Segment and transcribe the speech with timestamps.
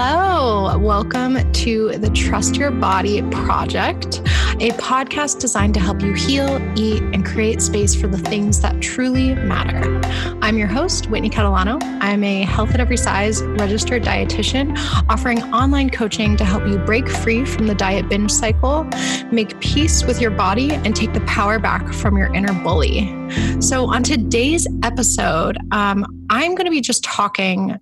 [0.00, 4.20] Hello, welcome to the Trust Your Body Project,
[4.60, 8.80] a podcast designed to help you heal, eat, and create space for the things that
[8.80, 10.00] truly matter.
[10.40, 11.82] I'm your host, Whitney Catalano.
[12.00, 14.78] I'm a health at every size registered dietitian
[15.08, 18.84] offering online coaching to help you break free from the diet binge cycle,
[19.32, 23.12] make peace with your body, and take the power back from your inner bully.
[23.60, 27.76] So, on today's episode, um, I'm going to be just talking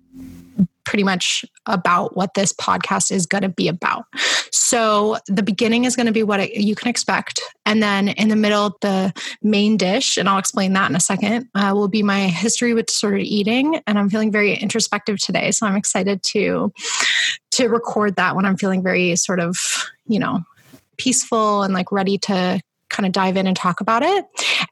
[0.87, 4.05] pretty much about what this podcast is going to be about.
[4.51, 7.41] So, the beginning is going to be what you can expect.
[7.65, 9.13] And then in the middle, the
[9.43, 12.85] main dish, and I'll explain that in a second, uh, will be my history with
[12.85, 13.81] disordered eating.
[13.85, 15.51] And I'm feeling very introspective today.
[15.51, 16.71] So, I'm excited to,
[17.51, 19.57] to record that when I'm feeling very sort of,
[20.07, 20.41] you know,
[20.97, 24.25] peaceful and like ready to kind of dive in and talk about it.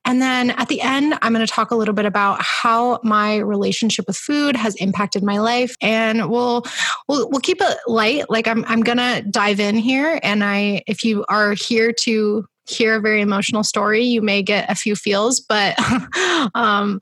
[0.05, 3.37] And then at the end, I'm going to talk a little bit about how my
[3.37, 5.75] relationship with food has impacted my life.
[5.81, 6.63] And we'll
[7.07, 8.29] we'll we'll keep it light.
[8.29, 12.45] Like I'm I'm going to dive in here and I if you are here to
[12.67, 15.77] hear a very emotional story, you may get a few feels, but
[16.55, 16.99] um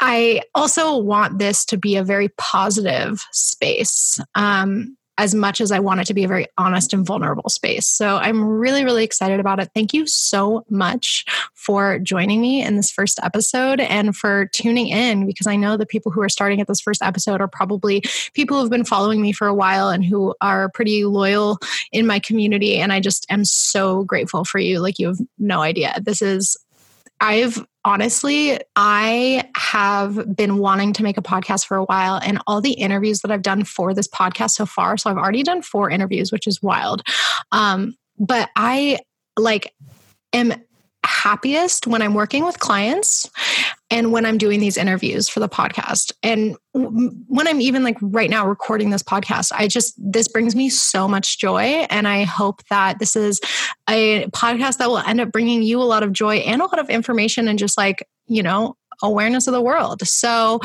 [0.00, 4.20] I also want this to be a very positive space.
[4.34, 7.86] Um, as much as I want it to be a very honest and vulnerable space.
[7.86, 9.70] So I'm really, really excited about it.
[9.74, 15.26] Thank you so much for joining me in this first episode and for tuning in
[15.26, 18.02] because I know the people who are starting at this first episode are probably
[18.32, 21.58] people who have been following me for a while and who are pretty loyal
[21.90, 22.76] in my community.
[22.76, 24.78] And I just am so grateful for you.
[24.78, 26.00] Like, you have no idea.
[26.00, 26.56] This is
[27.20, 32.60] I've honestly, I have been wanting to make a podcast for a while, and all
[32.60, 34.96] the interviews that I've done for this podcast so far.
[34.96, 37.02] So I've already done four interviews, which is wild.
[37.52, 38.98] Um, but I
[39.36, 39.74] like
[40.32, 40.54] am
[41.04, 43.28] happiest when I'm working with clients
[43.90, 46.12] and when I'm doing these interviews for the podcast.
[46.22, 50.68] And when I'm even like right now recording this podcast, I just, this brings me
[50.68, 51.86] so much joy.
[51.90, 53.40] And I hope that this is
[53.88, 56.78] a podcast that will end up bringing you a lot of joy and a lot
[56.78, 60.06] of information and just like, you know, awareness of the world.
[60.06, 60.60] So,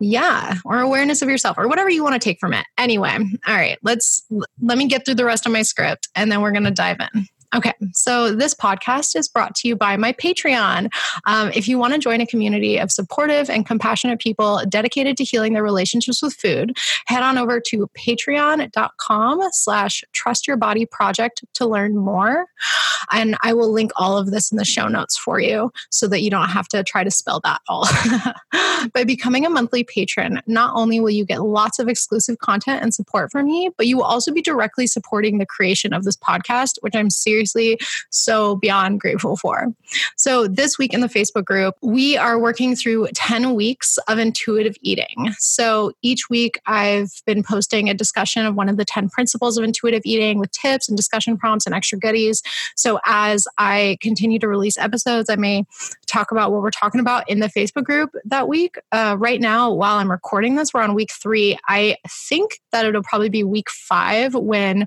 [0.00, 2.66] yeah, or awareness of yourself or whatever you want to take from it.
[2.76, 3.16] Anyway,
[3.46, 4.24] all right, let's
[4.60, 6.98] let me get through the rest of my script and then we're going to dive
[7.14, 7.26] in.
[7.56, 10.90] Okay, so this podcast is brought to you by my Patreon.
[11.24, 15.24] Um, if you want to join a community of supportive and compassionate people dedicated to
[15.24, 16.76] healing their relationships with food,
[17.06, 22.44] head on over to patreon.com slash trust your body project to learn more.
[23.12, 26.20] And I will link all of this in the show notes for you so that
[26.20, 27.88] you don't have to try to spell that all.
[28.92, 32.92] By becoming a monthly patron, not only will you get lots of exclusive content and
[32.92, 36.76] support from me, but you will also be directly supporting the creation of this podcast,
[36.82, 37.78] which I'm seriously seriously
[38.10, 39.66] so beyond grateful for.
[40.16, 44.76] So, this week in the Facebook group, we are working through 10 weeks of intuitive
[44.82, 45.34] eating.
[45.38, 49.64] So, each week I've been posting a discussion of one of the 10 principles of
[49.64, 52.42] intuitive eating with tips and discussion prompts and extra goodies.
[52.76, 55.64] So, as I continue to release episodes, I may
[56.06, 58.76] talk about what we're talking about in the Facebook group that week.
[58.92, 61.56] Uh, right now, while I'm recording this, we're on week three.
[61.68, 64.86] I think that it'll probably be week five when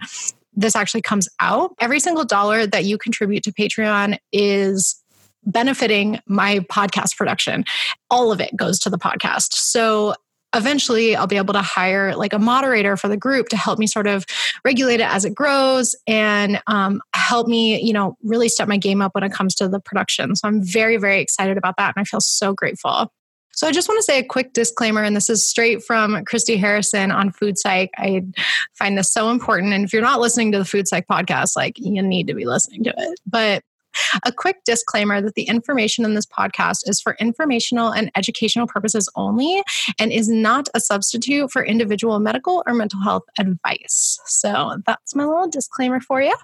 [0.54, 1.72] this actually comes out.
[1.80, 5.02] Every single dollar that you contribute to Patreon is
[5.44, 7.66] benefiting my podcast production.
[8.10, 9.54] All of it goes to the podcast.
[9.54, 10.14] So
[10.54, 13.88] eventually I'll be able to hire like a moderator for the group to help me
[13.88, 14.26] sort of
[14.66, 19.02] regulate it as it grows and um, help me, you know, really step my game
[19.02, 20.36] up when it comes to the production.
[20.36, 21.94] So I'm very, very excited about that.
[21.96, 23.12] And I feel so grateful.
[23.54, 26.58] So I just want to say a quick disclaimer, and this is straight from Christy
[26.58, 27.92] Harrison on Food Psych.
[27.98, 28.24] I
[28.74, 29.74] find this so important.
[29.74, 32.46] And if you're not listening to the Food Psych podcast, like you need to be
[32.46, 33.20] listening to it.
[33.26, 33.64] But
[34.25, 39.09] a quick disclaimer that the information in this podcast is for informational and educational purposes
[39.16, 39.63] only
[40.00, 44.19] and is not a substitute for individual medical or mental health advice.
[44.25, 46.35] So that's my little disclaimer for you.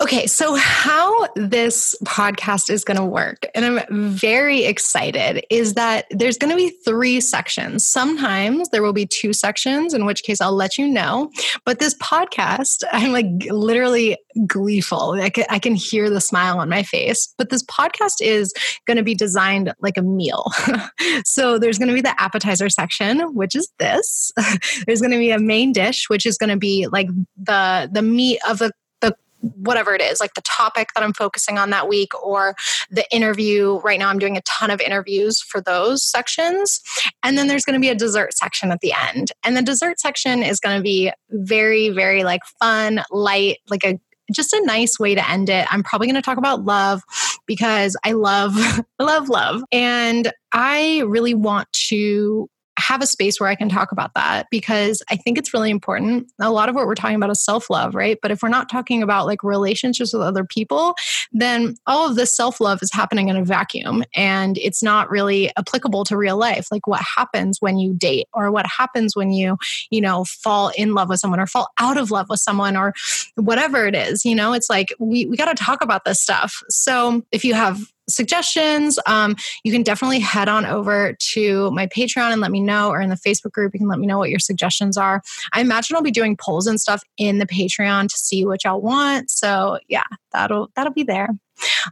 [0.00, 6.06] Okay, so how this podcast is going to work, and I'm very excited, is that
[6.10, 7.86] there's going to be three sections.
[7.86, 11.30] Sometimes there will be two sections, in which case I'll let you know.
[11.64, 15.12] But this podcast, I'm like literally gleeful.
[15.12, 17.32] I can, I can hear the smile on my face.
[17.38, 18.52] But this podcast is
[18.86, 20.46] going to be designed like a meal.
[21.24, 24.32] so there's going to be the appetizer section, which is this.
[24.86, 28.02] there's going to be a main dish, which is going to be like the the
[28.02, 31.88] meat of the the whatever it is, like the topic that I'm focusing on that
[31.88, 32.54] week or
[32.90, 33.78] the interview.
[33.84, 36.80] Right now, I'm doing a ton of interviews for those sections.
[37.22, 39.32] And then there's going to be a dessert section at the end.
[39.44, 43.98] And the dessert section is going to be very, very like fun, light, like a
[44.32, 45.66] just a nice way to end it.
[45.72, 47.02] I'm probably going to talk about love
[47.46, 48.56] because I love,
[48.98, 49.62] love love.
[49.72, 52.48] And I really want to
[52.88, 56.26] have a space where I can talk about that because I think it's really important.
[56.40, 58.18] A lot of what we're talking about is self love, right?
[58.22, 60.94] But if we're not talking about like relationships with other people,
[61.30, 65.54] then all of this self love is happening in a vacuum and it's not really
[65.58, 66.68] applicable to real life.
[66.70, 69.58] Like what happens when you date or what happens when you,
[69.90, 72.94] you know, fall in love with someone or fall out of love with someone or
[73.34, 76.62] whatever it is, you know, it's like we, we got to talk about this stuff.
[76.70, 82.32] So if you have suggestions, um, you can definitely head on over to my Patreon
[82.32, 84.30] and let me know, or in the Facebook group, you can let me know what
[84.30, 85.22] your suggestions are.
[85.52, 88.80] I imagine I'll be doing polls and stuff in the Patreon to see what y'all
[88.80, 89.30] want.
[89.30, 91.30] So yeah, that'll that'll be there.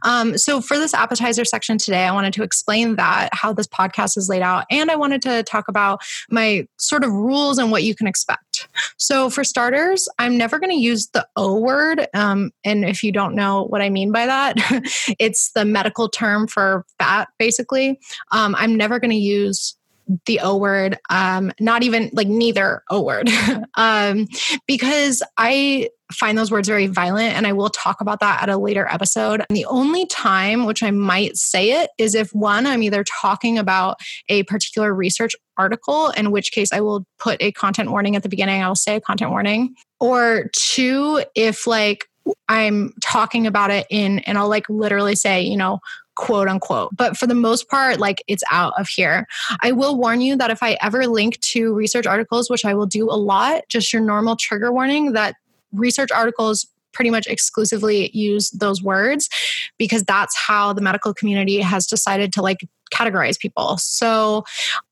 [0.03, 4.17] Um, so, for this appetizer section today, I wanted to explain that, how this podcast
[4.17, 7.83] is laid out, and I wanted to talk about my sort of rules and what
[7.83, 8.67] you can expect.
[8.97, 12.07] So, for starters, I'm never going to use the O word.
[12.13, 14.55] Um, and if you don't know what I mean by that,
[15.19, 17.99] it's the medical term for fat, basically.
[18.31, 19.76] Um, I'm never going to use
[20.25, 23.29] the O word, um, not even like neither O word,
[23.75, 24.27] um,
[24.67, 28.57] because I find those words very violent and I will talk about that at a
[28.57, 29.43] later episode.
[29.49, 33.57] And the only time which I might say it is if one, I'm either talking
[33.57, 33.97] about
[34.29, 38.29] a particular research article, in which case I will put a content warning at the
[38.29, 42.05] beginning, I'll say a content warning, or two, if like
[42.47, 45.79] I'm talking about it in, and I'll like literally say, you know,
[46.17, 46.95] quote unquote.
[46.95, 49.27] But for the most part, like it's out of here.
[49.61, 52.87] I will warn you that if I ever link to research articles, which I will
[52.87, 55.35] do a lot, just your normal trigger warning that
[55.71, 59.29] research articles pretty much exclusively use those words
[59.77, 63.77] because that's how the medical community has decided to like categorize people.
[63.77, 64.43] So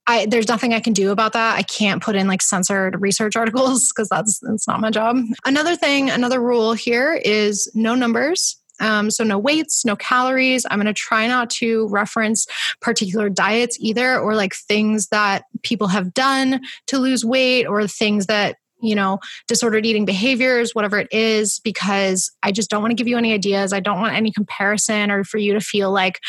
[0.05, 1.57] I, there's nothing I can do about that.
[1.57, 5.17] I can't put in like censored research articles because that's that's not my job.
[5.45, 8.57] Another thing, another rule here is no numbers.
[8.79, 10.65] Um, so, no weights, no calories.
[10.69, 12.45] I'm going to try not to reference
[12.81, 18.25] particular diets either, or like things that people have done to lose weight, or things
[18.27, 22.95] that you know, disordered eating behaviors, whatever it is, because I just don't want to
[22.95, 23.73] give you any ideas.
[23.73, 26.19] I don't want any comparison or for you to feel like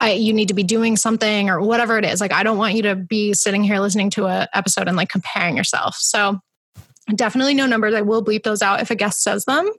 [0.00, 2.20] I, you need to be doing something or whatever it is.
[2.20, 5.08] Like, I don't want you to be sitting here listening to an episode and like
[5.08, 5.96] comparing yourself.
[5.96, 6.40] So,
[7.14, 7.94] Definitely no numbers.
[7.94, 9.70] I will bleep those out if a guest says them.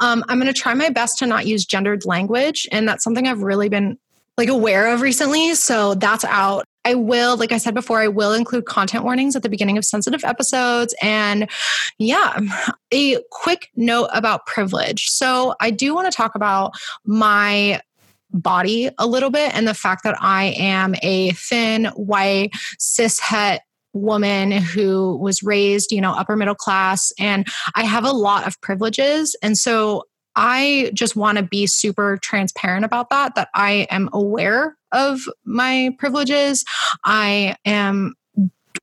[0.00, 2.66] Um, I'm going to try my best to not use gendered language.
[2.72, 3.98] And that's something I've really been
[4.38, 5.54] like aware of recently.
[5.54, 6.64] So that's out.
[6.84, 9.84] I will, like I said before, I will include content warnings at the beginning of
[9.84, 10.94] sensitive episodes.
[11.02, 11.50] And
[11.98, 12.40] yeah,
[12.92, 15.08] a quick note about privilege.
[15.08, 16.72] So I do want to talk about
[17.04, 17.82] my
[18.30, 23.62] body a little bit and the fact that I am a thin, white, cis het
[23.92, 28.60] woman who was raised, you know, upper middle class, and I have a lot of
[28.60, 29.36] privileges.
[29.42, 30.04] And so
[30.36, 35.90] I just want to be super transparent about that, that I am aware of my
[35.98, 36.64] privileges.
[37.04, 38.14] I am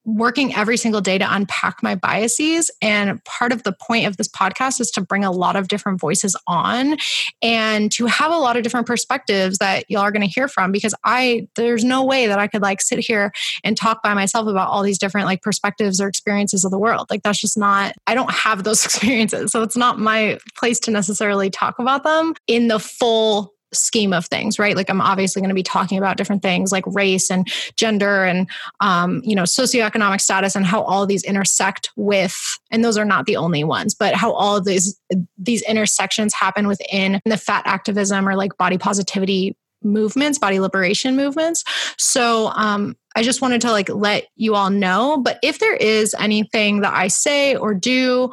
[0.05, 2.69] working every single day to unpack my biases.
[2.81, 5.99] And part of the point of this podcast is to bring a lot of different
[5.99, 6.97] voices on
[7.41, 10.71] and to have a lot of different perspectives that y'all are going to hear from
[10.71, 13.31] because I, there's no way that I could like sit here
[13.63, 17.07] and talk by myself about all these different like perspectives or experiences of the world.
[17.09, 19.51] Like that's just not, I don't have those experiences.
[19.51, 24.25] So it's not my place to necessarily talk about them in the full scheme of
[24.25, 24.75] things, right?
[24.75, 28.49] Like I'm obviously going to be talking about different things like race and gender and
[28.79, 33.25] um, you know socioeconomic status and how all these intersect with, and those are not
[33.25, 34.99] the only ones, but how all these
[35.37, 41.63] these intersections happen within the fat activism or like body positivity movements, body liberation movements.
[41.97, 45.17] So um, I just wanted to like let you all know.
[45.17, 48.31] But if there is anything that I say or do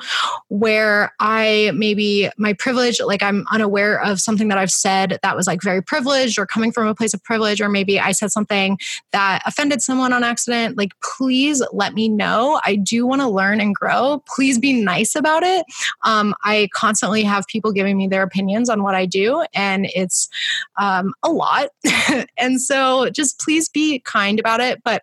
[0.49, 5.47] where I maybe my privilege, like I'm unaware of something that I've said that was
[5.47, 8.77] like very privileged or coming from a place of privilege, or maybe I said something
[9.13, 12.61] that offended someone on accident, like please let me know.
[12.65, 14.23] I do want to learn and grow.
[14.27, 15.65] Please be nice about it.
[16.05, 20.29] Um, I constantly have people giving me their opinions on what I do, and it's
[20.77, 21.69] um, a lot.
[22.37, 24.83] and so just please be kind about it it.
[24.85, 25.03] But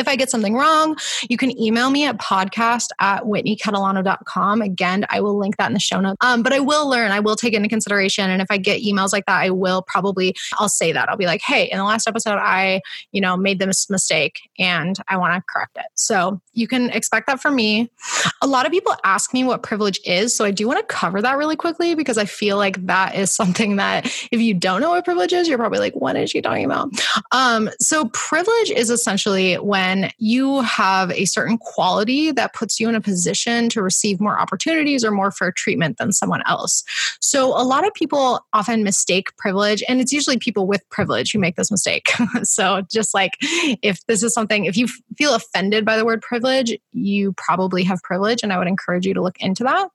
[0.00, 0.96] if I get something wrong,
[1.28, 4.62] you can email me at podcast at whitneycatalano.com.
[4.62, 6.16] Again, I will link that in the show notes.
[6.20, 8.30] Um, but I will learn, I will take into consideration.
[8.30, 11.08] And if I get emails like that, I will probably, I'll say that.
[11.08, 12.80] I'll be like, hey, in the last episode, I,
[13.12, 15.86] you know, made this mistake and I want to correct it.
[15.94, 17.90] So you can expect that from me.
[18.42, 20.34] A lot of people ask me what privilege is.
[20.34, 23.30] So I do want to cover that really quickly because I feel like that is
[23.30, 26.40] something that if you don't know what privilege is, you're probably like, what is she
[26.40, 26.90] talking about?
[27.32, 32.88] Um, so privilege is essentially when when you have a certain quality that puts you
[32.88, 36.84] in a position to receive more opportunities or more fair treatment than someone else.
[37.20, 41.40] So a lot of people often mistake privilege, and it's usually people with privilege who
[41.40, 42.08] make this mistake.
[42.44, 44.86] so just like if this is something, if you
[45.18, 49.14] feel offended by the word privilege, you probably have privilege, and I would encourage you
[49.14, 49.88] to look into that.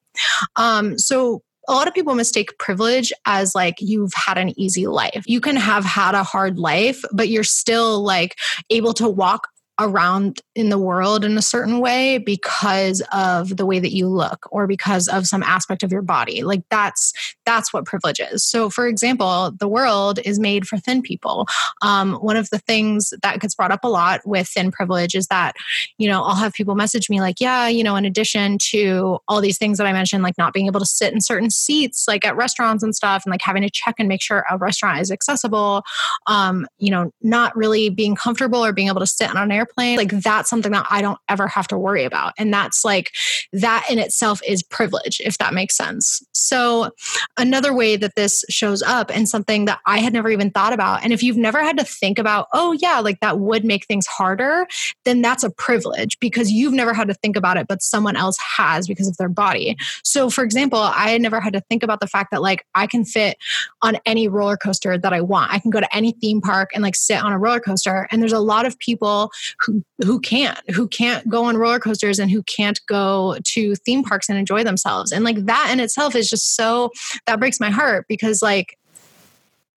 [0.57, 5.23] Um, so a lot of people mistake privilege as like you've had an easy life.
[5.25, 8.35] You can have had a hard life, but you're still like
[8.69, 9.47] able to walk
[9.79, 14.47] around in the world in a certain way because of the way that you look
[14.51, 16.43] or because of some aspect of your body.
[16.43, 17.13] Like that's
[17.45, 18.43] that's what privilege is.
[18.43, 21.47] So for example the world is made for thin people.
[21.81, 25.27] Um, one of the things that gets brought up a lot with thin privilege is
[25.27, 25.55] that
[25.97, 29.41] you know i'll have people message me like yeah you know in addition to all
[29.41, 32.25] these things that i mentioned like not being able to sit in certain seats like
[32.25, 35.11] at restaurants and stuff and like having to check and make sure a restaurant is
[35.11, 35.83] accessible
[36.27, 39.64] um, you know not really being comfortable or being able to sit on an air
[39.65, 42.33] airplane, like that's something that I don't ever have to worry about.
[42.37, 43.11] And that's like,
[43.53, 46.23] that in itself is privilege, if that makes sense.
[46.33, 46.91] So,
[47.37, 51.03] another way that this shows up and something that I had never even thought about,
[51.03, 54.05] and if you've never had to think about, oh, yeah, like that would make things
[54.07, 54.67] harder,
[55.03, 58.37] then that's a privilege because you've never had to think about it, but someone else
[58.57, 59.75] has because of their body.
[60.03, 63.05] So, for example, I never had to think about the fact that like I can
[63.05, 63.37] fit
[63.81, 65.51] on any roller coaster that I want.
[65.51, 68.07] I can go to any theme park and like sit on a roller coaster.
[68.11, 72.19] And there's a lot of people who, who can't, who can't go on roller coasters
[72.19, 75.11] and who can't go to theme parks and enjoy themselves.
[75.11, 76.91] And like that in itself is just so,
[77.27, 78.77] that breaks my heart because like,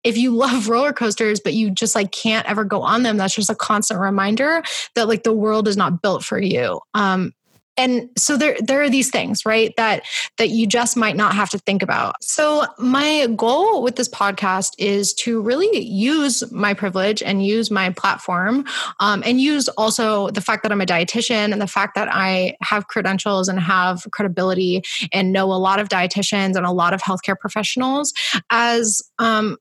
[0.05, 3.35] if you love roller coasters but you just like can't ever go on them that's
[3.35, 4.63] just a constant reminder
[4.95, 7.33] that like the world is not built for you um
[7.79, 10.05] and so there there are these things right that
[10.37, 12.23] that you just might not have to think about.
[12.23, 17.91] So my goal with this podcast is to really use my privilege and use my
[17.91, 18.65] platform
[19.01, 22.57] um, and use also the fact that i'm a dietitian and the fact that i
[22.61, 24.83] have credentials and have credibility
[25.13, 28.13] and know a lot of dietitians and a lot of healthcare professionals
[28.51, 29.57] as um,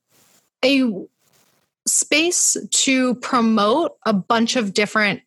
[0.65, 0.91] a
[1.87, 5.21] space to promote a bunch of different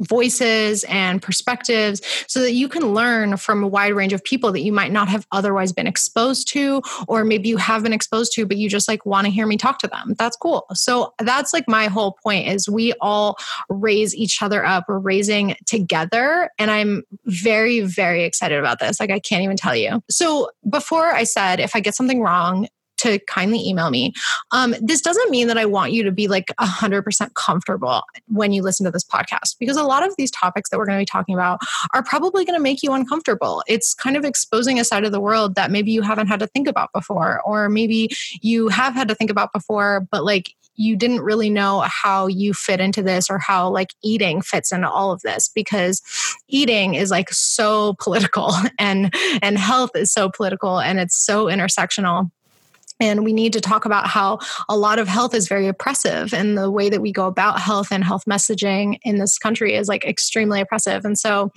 [0.00, 4.60] voices and perspectives so that you can learn from a wide range of people that
[4.60, 8.46] you might not have otherwise been exposed to or maybe you have been exposed to
[8.46, 10.14] but you just like want to hear me talk to them.
[10.18, 10.66] That's cool.
[10.72, 13.36] So that's like my whole point is we all
[13.68, 14.84] raise each other up.
[14.88, 18.98] We're raising together and i'm very very excited about this.
[18.98, 20.02] Like i can't even tell you.
[20.10, 22.68] So before i said if i get something wrong
[23.02, 24.12] to kindly email me.
[24.50, 28.62] Um, this doesn't mean that I want you to be like 100% comfortable when you
[28.62, 31.06] listen to this podcast, because a lot of these topics that we're going to be
[31.06, 31.60] talking about
[31.94, 33.62] are probably going to make you uncomfortable.
[33.66, 36.46] It's kind of exposing a side of the world that maybe you haven't had to
[36.46, 40.96] think about before, or maybe you have had to think about before, but like you
[40.96, 45.12] didn't really know how you fit into this or how like eating fits into all
[45.12, 46.02] of this because
[46.48, 52.30] eating is like so political and and health is so political and it's so intersectional
[53.02, 56.56] and we need to talk about how a lot of health is very oppressive and
[56.56, 60.04] the way that we go about health and health messaging in this country is like
[60.04, 61.04] extremely oppressive.
[61.04, 61.50] And so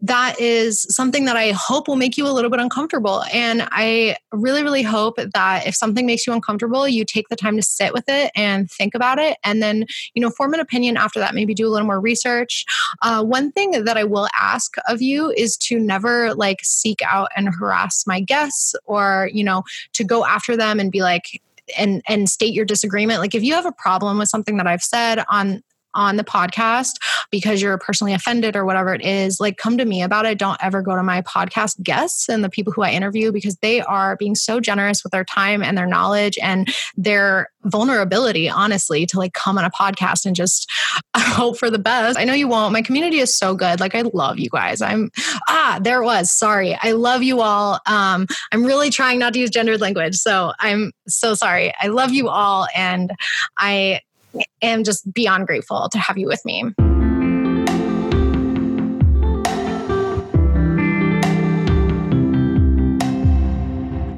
[0.00, 3.22] that is something that i hope will make you a little bit uncomfortable.
[3.32, 7.54] And i really really hope that if something makes you uncomfortable you take the time
[7.56, 9.38] to sit with it and think about it.
[9.44, 11.34] And then you know form an opinion after that.
[11.34, 12.64] Maybe do a little more research.
[13.02, 17.30] Uh, one thing that i will ask of you is to never like seek out
[17.36, 19.62] and harass my guests or you know
[19.92, 21.40] to go after them them and be like
[21.78, 23.20] and and state your disagreement.
[23.20, 25.62] Like if you have a problem with something that i've said on
[25.94, 26.92] on the podcast
[27.30, 30.38] because you're personally offended or whatever it is, like come to me about it.
[30.38, 33.80] Don't ever go to my podcast guests and the people who I interview because they
[33.80, 39.18] are being so generous with their time and their knowledge and their vulnerability, honestly, to
[39.18, 40.70] like come on a podcast and just
[41.16, 42.18] hope for the best.
[42.18, 42.72] I know you won't.
[42.72, 43.80] My community is so good.
[43.80, 44.82] Like I love you guys.
[44.82, 45.10] I'm
[45.48, 46.30] ah, there was.
[46.30, 46.76] Sorry.
[46.80, 47.80] I love you all.
[47.86, 50.16] Um, I'm really trying not to use gendered language.
[50.16, 51.72] So I'm so sorry.
[51.80, 53.12] I love you all and
[53.58, 54.00] I
[54.60, 56.72] am just beyond grateful to have you with me.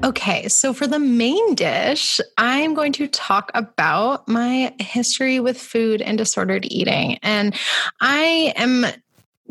[0.05, 6.03] Okay, so for the main dish, I'm going to talk about my history with food
[6.03, 7.19] and disordered eating.
[7.23, 7.55] And
[8.03, 8.85] I am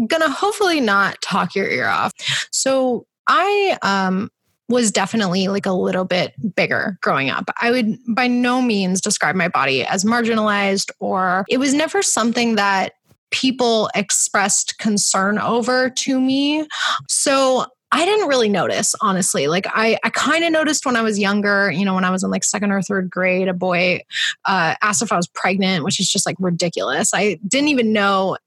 [0.07, 2.13] gonna hopefully not talk your ear off.
[2.51, 4.29] So I um
[4.73, 7.49] was definitely like a little bit bigger growing up.
[7.61, 12.55] I would by no means describe my body as marginalized or it was never something
[12.55, 12.93] that
[13.31, 16.67] people expressed concern over to me.
[17.07, 19.47] So I didn't really notice, honestly.
[19.47, 22.23] Like I, I kind of noticed when I was younger, you know, when I was
[22.23, 24.01] in like second or third grade, a boy
[24.45, 27.13] uh, asked if I was pregnant, which is just like ridiculous.
[27.13, 28.37] I didn't even know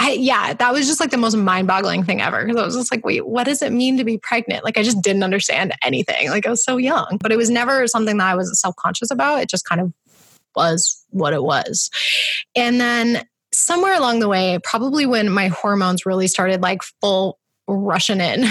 [0.00, 2.46] I, yeah, that was just like the most mind boggling thing ever.
[2.46, 4.64] Cause I was just like, wait, what does it mean to be pregnant?
[4.64, 6.30] Like, I just didn't understand anything.
[6.30, 9.10] Like, I was so young, but it was never something that I was self conscious
[9.10, 9.42] about.
[9.42, 9.92] It just kind of
[10.54, 11.90] was what it was.
[12.54, 17.38] And then somewhere along the way, probably when my hormones really started like full
[17.68, 18.44] rushing in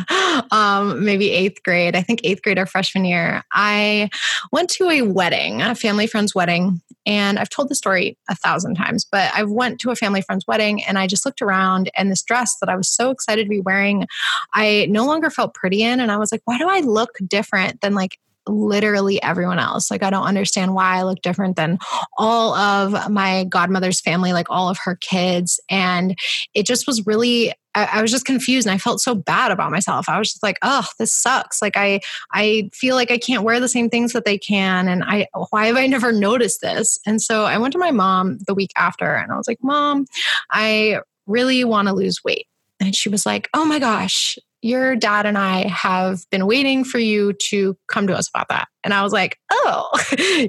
[0.52, 4.08] um, maybe eighth grade i think eighth grade or freshman year i
[4.52, 8.76] went to a wedding a family friend's wedding and i've told the story a thousand
[8.76, 12.10] times but i went to a family friend's wedding and i just looked around and
[12.10, 14.06] this dress that i was so excited to be wearing
[14.54, 17.80] i no longer felt pretty in and i was like why do i look different
[17.80, 18.18] than like
[18.50, 19.90] literally everyone else.
[19.90, 21.78] Like, I don't understand why I look different than
[22.16, 25.60] all of my godmother's family, like all of her kids.
[25.70, 26.18] And
[26.54, 30.08] it just was really, I, was just confused and I felt so bad about myself.
[30.08, 31.62] I was just like, oh, this sucks.
[31.62, 32.00] Like, I,
[32.32, 34.88] I feel like I can't wear the same things that they can.
[34.88, 36.98] And I, why have I never noticed this?
[37.06, 40.06] And so I went to my mom the week after and I was like, Mom,
[40.50, 42.46] I really want to lose weight.
[42.80, 46.98] And she was like, Oh my gosh, your dad and I have been waiting for
[46.98, 48.68] you to come to us about that.
[48.84, 49.88] And I was like, oh,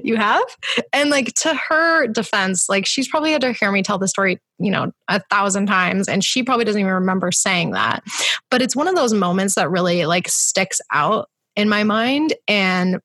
[0.04, 0.44] you have?
[0.92, 4.38] And like to her defense, like she's probably had to hear me tell the story,
[4.58, 6.08] you know, a thousand times.
[6.08, 8.02] And she probably doesn't even remember saying that.
[8.50, 12.34] But it's one of those moments that really like sticks out in my mind.
[12.48, 13.00] And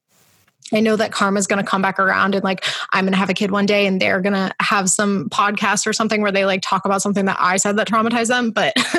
[0.74, 3.30] I know that karma's going to come back around and like I'm going to have
[3.30, 6.46] a kid one day and they're going to have some podcast or something where they
[6.46, 8.52] like talk about something that I said that traumatized them.
[8.52, 8.74] But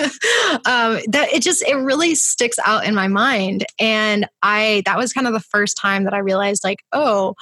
[0.67, 3.67] um, that it just, it really sticks out in my mind.
[3.79, 7.35] And I, that was kind of the first time that I realized like, oh,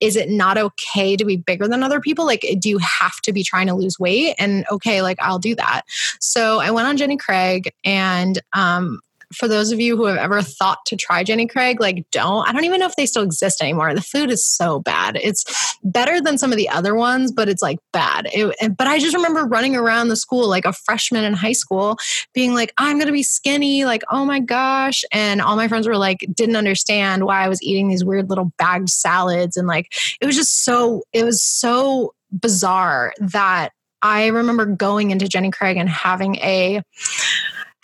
[0.00, 2.26] is it not okay to be bigger than other people?
[2.26, 4.34] Like, do you have to be trying to lose weight?
[4.38, 5.82] And okay, like I'll do that.
[6.20, 9.00] So I went on Jenny Craig and um,
[9.36, 12.48] for those of you who have ever thought to try Jenny Craig, like don't.
[12.48, 13.94] I don't even know if they still exist anymore.
[13.94, 15.16] The food is so bad.
[15.22, 15.44] It's
[15.82, 18.28] better than some of the other ones, but it's like bad.
[18.32, 21.98] It, but I just remember running around the school like a freshman in high school,
[22.34, 23.84] being like, I'm gonna be skinny.
[23.84, 25.04] Like, oh my gosh.
[25.12, 28.52] And all my friends were like, didn't understand why I was eating these weird little
[28.58, 29.56] bagged salads.
[29.56, 35.28] And like, it was just so, it was so bizarre that I remember going into
[35.28, 36.82] Jenny Craig and having a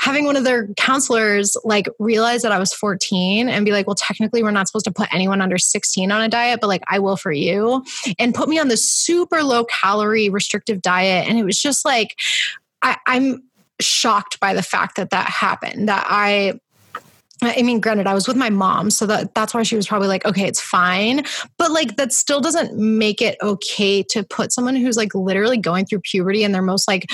[0.03, 3.95] having one of their counselors like realize that I was 14 and be like, well,
[3.95, 6.99] technically, we're not supposed to put anyone under 16 on a diet, but like, I
[6.99, 7.85] will for you,
[8.19, 11.29] and put me on this super low calorie restrictive diet.
[11.29, 12.19] And it was just like,
[12.83, 13.45] I, I'm
[13.81, 16.59] shocked by the fact that that happened, that I
[17.45, 20.07] I mean, granted, I was with my mom, so that that's why she was probably
[20.07, 21.25] like, okay, it's fine.
[21.59, 25.87] But like that still doesn't make it okay to put someone who's like literally going
[25.87, 27.11] through puberty and their most like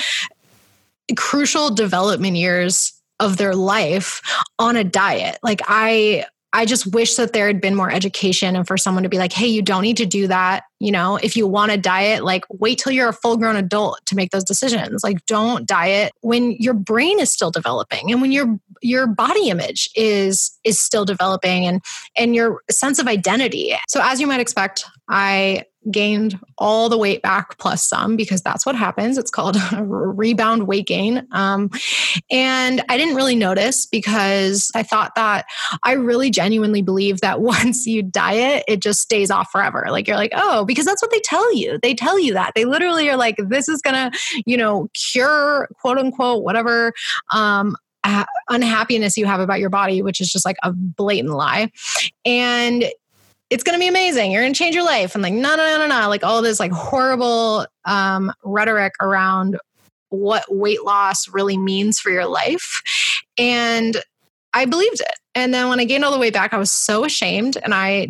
[1.15, 4.21] crucial development years of their life
[4.57, 5.37] on a diet.
[5.43, 9.09] Like I I just wish that there had been more education and for someone to
[9.09, 10.63] be like, hey, you don't need to do that.
[10.79, 13.99] You know, if you want to diet, like wait till you're a full grown adult
[14.07, 15.03] to make those decisions.
[15.03, 19.89] Like don't diet when your brain is still developing and when your your body image
[19.95, 21.83] is is still developing and
[22.17, 23.75] and your sense of identity.
[23.87, 28.65] So as you might expect, I gained all the weight back plus some because that's
[28.65, 29.17] what happens.
[29.17, 31.25] It's called a rebound weight gain.
[31.31, 31.69] Um,
[32.29, 35.45] and I didn't really notice because I thought that
[35.83, 39.87] I really genuinely believe that once you diet, it just stays off forever.
[39.89, 41.79] Like you're like, oh, because that's what they tell you.
[41.81, 42.51] They tell you that.
[42.55, 46.93] They literally are like, this is going to, you know, cure quote unquote whatever
[47.33, 47.75] um,
[48.49, 51.71] unhappiness you have about your body, which is just like a blatant lie.
[52.25, 52.85] And
[53.49, 54.31] it's going to be amazing.
[54.31, 55.15] You're going to change your life.
[55.15, 56.09] And like, no, no, no, no, no.
[56.09, 59.57] Like all this like horrible um, rhetoric around
[60.09, 62.81] what weight loss really means for your life.
[63.37, 63.97] And
[64.53, 65.15] I believed it.
[65.35, 67.57] And then when I gained all the way back, I was so ashamed.
[67.61, 68.09] And I,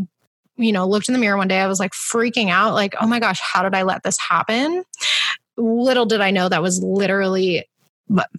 [0.57, 3.07] you know, looked in the mirror one day, I was like freaking out, like, oh
[3.07, 4.83] my gosh, how did I let this happen?
[5.57, 7.68] Little did I know that was literally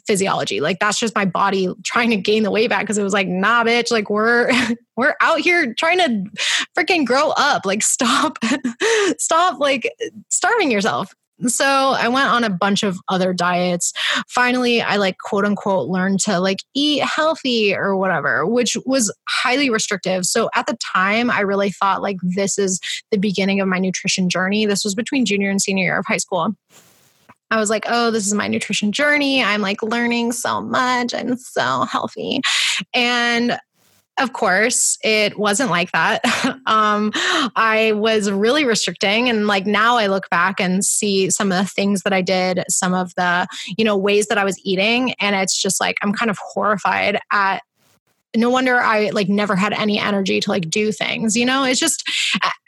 [0.06, 0.61] physiology.
[0.61, 3.28] Like that's just my body trying to gain the weight back because it was like,
[3.28, 4.50] nah, bitch, like we're
[4.96, 6.30] we're out here trying to
[6.76, 7.64] freaking grow up.
[7.64, 8.38] Like stop,
[9.18, 9.92] stop like
[10.30, 11.14] starving yourself.
[11.46, 13.94] So I went on a bunch of other diets.
[14.28, 19.70] Finally, I like quote unquote learned to like eat healthy or whatever, which was highly
[19.70, 20.26] restrictive.
[20.26, 22.78] So at the time, I really thought like this is
[23.11, 24.66] the beginning of my nutrition journey.
[24.66, 26.54] This was between junior and senior year of high school.
[27.50, 29.42] I was like, oh, this is my nutrition journey.
[29.42, 31.14] I'm like learning so much.
[31.14, 32.40] I'm so healthy.
[32.94, 33.58] And
[34.18, 36.22] of course, it wasn't like that.
[36.66, 37.10] um,
[37.56, 39.28] I was really restricting.
[39.28, 42.62] And like now I look back and see some of the things that I did,
[42.68, 43.46] some of the,
[43.78, 45.14] you know, ways that I was eating.
[45.20, 47.62] And it's just like, I'm kind of horrified at
[48.36, 51.80] no wonder I like never had any energy to like do things, you know, it's
[51.80, 52.08] just,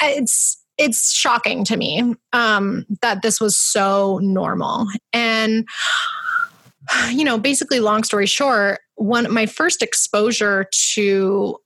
[0.01, 4.89] it's, it's shocking to me um, that this was so normal.
[5.13, 5.67] And
[7.11, 11.57] you know, basically, long story short, one my first exposure to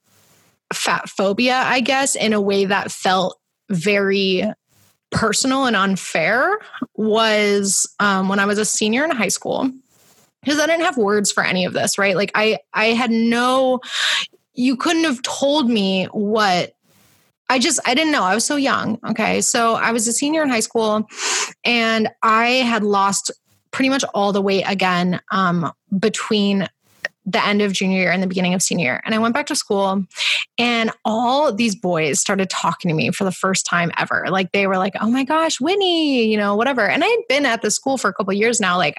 [0.73, 3.39] fat phobia, I guess, in a way that felt
[3.71, 4.45] very
[5.11, 6.59] personal and unfair
[6.95, 9.71] was um, when I was a senior in high school
[10.43, 12.17] because I didn't have words for any of this, right?
[12.17, 13.81] Like I I had no
[14.55, 16.76] you couldn't have told me what
[17.49, 18.23] I just I didn't know.
[18.23, 18.99] I was so young.
[19.09, 19.41] Okay.
[19.41, 21.07] So I was a senior in high school
[21.65, 23.31] and I had lost
[23.71, 26.69] pretty much all the weight again um, between
[27.27, 29.03] the end of junior year and the beginning of senior year.
[29.05, 30.05] And I went back to school
[30.59, 34.27] and all these boys started talking to me for the first time ever.
[34.31, 36.89] Like they were like, oh my gosh, Winnie, you know, whatever.
[36.89, 38.77] And I had been at the school for a couple years now.
[38.77, 38.97] Like,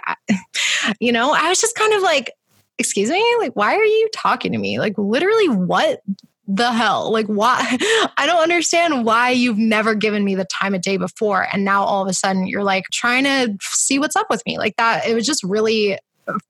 [0.99, 2.31] you know, I was just kind of like,
[2.77, 4.77] excuse me, like, why are you talking to me?
[4.77, 6.01] Like, literally, what
[6.47, 7.11] the hell?
[7.11, 7.59] Like, why?
[8.17, 11.47] I don't understand why you've never given me the time of day before.
[11.51, 14.57] And now all of a sudden you're like trying to see what's up with me.
[14.57, 15.97] Like, that, it was just really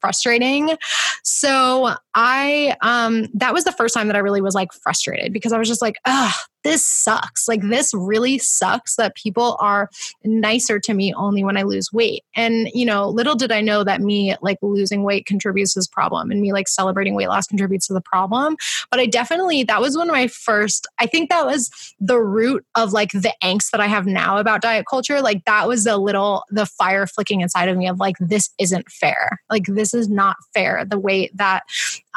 [0.01, 0.77] frustrating.
[1.23, 5.53] So I um that was the first time that I really was like frustrated because
[5.53, 7.47] I was just like, ugh, this sucks.
[7.47, 9.87] Like this really sucks that people are
[10.25, 12.23] nicer to me only when I lose weight.
[12.35, 15.87] And you know, little did I know that me like losing weight contributes to this
[15.87, 18.57] problem and me like celebrating weight loss contributes to the problem.
[18.89, 22.65] But I definitely that was one of my first, I think that was the root
[22.73, 25.21] of like the angst that I have now about diet culture.
[25.21, 28.89] Like that was a little the fire flicking inside of me of like this isn't
[28.91, 29.39] fair.
[29.51, 31.61] Like this is not fair the way that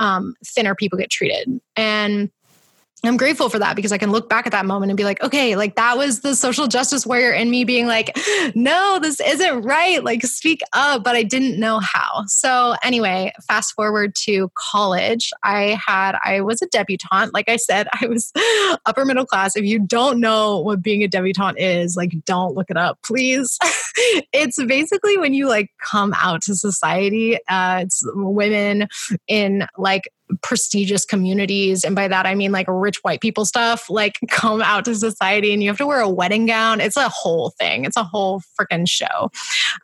[0.01, 1.61] um, thinner people get treated.
[1.77, 2.31] And
[3.03, 5.23] I'm grateful for that because I can look back at that moment and be like,
[5.23, 8.15] okay, like that was the social justice warrior in me being like,
[8.55, 10.05] no, this isn't right.
[10.05, 11.03] Like, speak up.
[11.03, 12.25] But I didn't know how.
[12.27, 15.31] So, anyway, fast forward to college.
[15.43, 17.33] I had, I was a debutante.
[17.33, 18.33] Like I said, I was
[18.85, 19.57] upper middle class.
[19.57, 23.59] If you don't know what being a debutante is, like, don't look it up, please.
[24.33, 28.89] it's basically when you like come out to society, uh, it's women
[29.27, 30.11] in like
[30.43, 31.85] prestigious communities.
[31.85, 35.53] And by that i mean like rich white people stuff like come out to society
[35.53, 36.81] and you have to wear a wedding gown.
[36.81, 37.85] It's a whole thing.
[37.85, 39.31] It's a whole freaking show.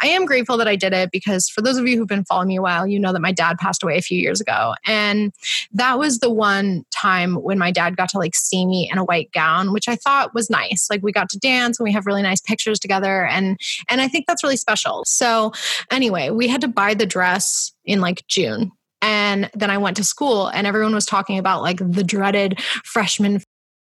[0.00, 2.48] I am grateful that i did it because for those of you who've been following
[2.48, 4.74] me a while you know that my dad passed away a few years ago.
[4.86, 5.32] And
[5.72, 9.04] that was the one time when my dad got to like see me in a
[9.04, 10.88] white gown which i thought was nice.
[10.90, 13.26] Like we got to dance and we have really nice pictures together.
[13.26, 15.04] And and i think that's really special.
[15.06, 15.52] So
[15.90, 20.04] anyway we had to buy the dress in like june and then I went to
[20.04, 23.42] school and everyone was talking about like the dreaded freshman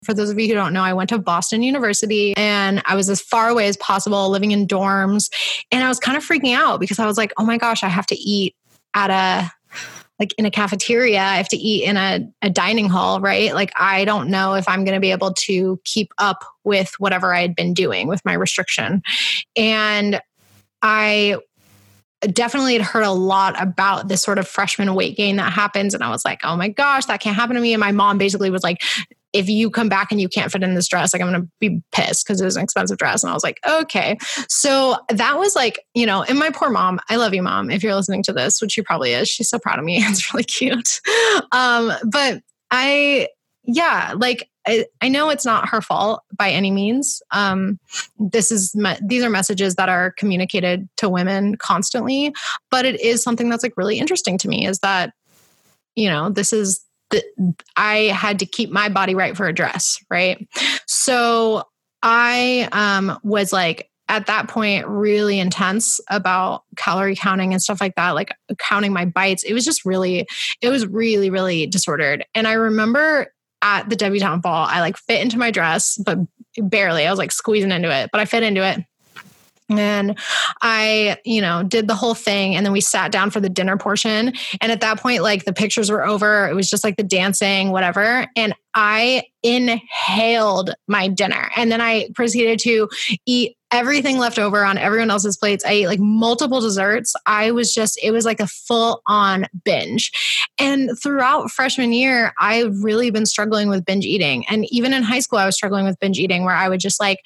[0.04, 3.08] for those of you who don't know, I went to Boston University and I was
[3.08, 5.30] as far away as possible, living in dorms.
[5.70, 7.88] And I was kind of freaking out because I was like, oh my gosh, I
[7.88, 8.56] have to eat
[8.94, 9.50] at a
[10.18, 13.52] like in a cafeteria, I have to eat in a, a dining hall, right?
[13.54, 17.34] Like, I don't know if I'm going to be able to keep up with whatever
[17.34, 19.02] I had been doing with my restriction.
[19.56, 20.20] And
[20.80, 21.38] I
[22.28, 25.94] definitely had heard a lot about this sort of freshman weight gain that happens.
[25.94, 27.72] And I was like, oh my gosh, that can't happen to me.
[27.72, 28.80] And my mom basically was like,
[29.32, 31.80] if you come back and you can't fit in this dress, like I'm to be
[31.90, 33.22] pissed because it was an expensive dress.
[33.22, 34.18] And I was like, okay.
[34.48, 37.82] So that was like, you know, and my poor mom, I love you, mom, if
[37.82, 39.28] you're listening to this, which she probably is.
[39.28, 40.04] She's so proud of me.
[40.12, 41.00] It's really cute.
[41.52, 43.28] Um, but I,
[43.64, 47.20] yeah, like I, I know it's not her fault by any means.
[47.32, 47.78] Um,
[48.18, 52.34] this is me- these are messages that are communicated to women constantly,
[52.70, 54.66] but it is something that's like really interesting to me.
[54.66, 55.12] Is that
[55.96, 57.22] you know this is the,
[57.76, 60.48] I had to keep my body right for a dress, right?
[60.86, 61.64] So
[62.02, 67.94] I um, was like at that point really intense about calorie counting and stuff like
[67.94, 70.26] that like counting my bites it was just really
[70.60, 74.66] it was really really disordered and i remember at the debutante ball.
[74.68, 76.18] I like fit into my dress, but
[76.58, 77.06] barely.
[77.06, 78.84] I was like squeezing into it, but I fit into it.
[79.70, 80.18] And
[80.60, 82.56] I, you know, did the whole thing.
[82.56, 84.34] And then we sat down for the dinner portion.
[84.60, 86.46] And at that point, like the pictures were over.
[86.48, 88.26] It was just like the dancing, whatever.
[88.36, 91.50] And I inhaled my dinner.
[91.56, 92.88] And then I proceeded to
[93.24, 95.64] eat everything left over on everyone else's plates.
[95.64, 97.14] I ate like multiple desserts.
[97.26, 100.12] I was just, it was like a full on binge.
[100.58, 104.46] And throughout freshman year, I've really been struggling with binge eating.
[104.48, 107.00] And even in high school, I was struggling with binge eating where I would just
[107.00, 107.20] like,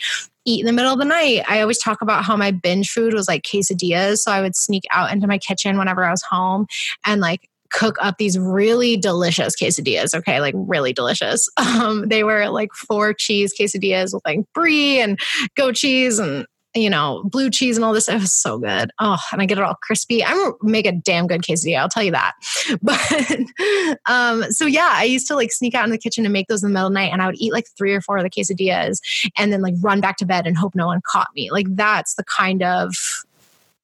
[0.49, 1.43] eat in the middle of the night.
[1.49, 4.19] I always talk about how my binge food was like quesadillas.
[4.19, 6.69] So I would sneak out into my kitchen whenever I was home
[7.05, 10.15] and like cook up these really delicious quesadillas.
[10.15, 11.49] Okay, like really delicious.
[11.77, 15.19] Um, they were like four cheese quesadillas with like brie and
[15.57, 18.09] goat cheese and you know blue cheese and all this.
[18.09, 18.91] It was so good.
[18.99, 20.25] Oh, and I get it all crispy.
[20.25, 21.79] I make a damn good quesadilla.
[21.79, 22.33] I'll tell you that.
[22.83, 26.49] But um, so yeah, I used to like sneak out in the kitchen and make
[26.49, 28.17] those in the middle of the night, and I would eat like three or four
[28.17, 29.01] of the quesadillas,
[29.37, 31.51] and then like run back to bed and hope no one caught me.
[31.51, 32.95] Like that's the kind of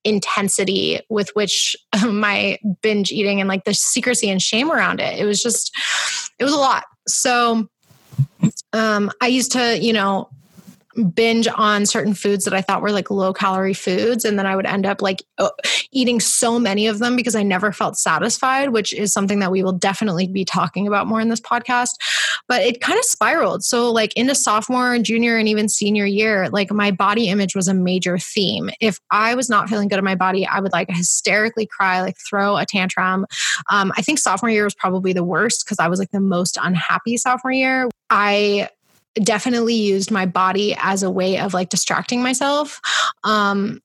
[0.05, 5.19] intensity with which my binge eating and like the secrecy and shame around it.
[5.19, 5.77] It was just,
[6.39, 6.85] it was a lot.
[7.07, 7.69] So
[8.73, 10.29] um, I used to, you know,
[11.15, 14.25] binge on certain foods that I thought were like low calorie foods.
[14.25, 15.23] And then I would end up like
[15.91, 19.63] eating so many of them because I never felt satisfied, which is something that we
[19.63, 21.91] will definitely be talking about more in this podcast.
[22.49, 23.65] But it kind of spiraled.
[23.65, 27.75] So, like into sophomore junior and even senior year, like my body image was a
[27.75, 28.71] major theme.
[28.81, 32.17] If I was not feeling good in my body, I would like hysterically cry, like
[32.29, 33.27] throw a tantrum.
[33.71, 36.59] Um, I think sophomore year was probably the worst because I was like the most
[36.61, 37.89] unhappy sophomore year.
[38.11, 38.69] I
[39.15, 42.81] definitely used my body as a way of like distracting myself.
[43.25, 43.81] Um,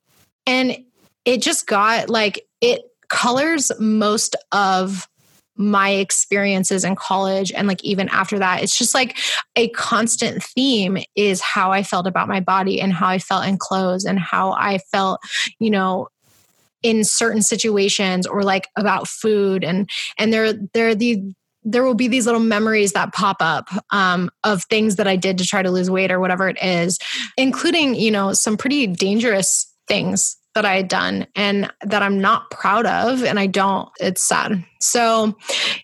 [0.45, 0.77] and
[1.25, 5.07] it just got like, it colors most of
[5.57, 9.17] my experiences in college and like even after that it's just like
[9.55, 13.57] a constant theme is how i felt about my body and how i felt in
[13.57, 15.19] clothes and how i felt
[15.57, 16.07] you know
[16.83, 21.23] in certain situations or like about food and and there there are the
[21.67, 25.37] there will be these little memories that pop up um, of things that I did
[25.39, 26.97] to try to lose weight or whatever it is,
[27.35, 32.49] including, you know, some pretty dangerous things that I had done and that I'm not
[32.49, 33.23] proud of.
[33.23, 34.63] And I don't, it's sad.
[34.79, 35.37] So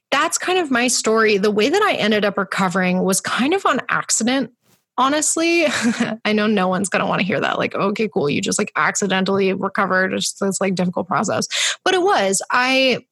[0.10, 1.38] that's kind of my story.
[1.38, 4.52] The way that I ended up recovering was kind of on accident.
[4.98, 5.65] Honestly,
[6.26, 7.60] I know no one's going to want to hear that.
[7.60, 8.30] Like, okay, cool.
[8.30, 10.13] You just like accidentally recovered.
[10.13, 11.48] It's, it's like difficult process.
[11.84, 12.41] But it was.
[12.52, 13.06] I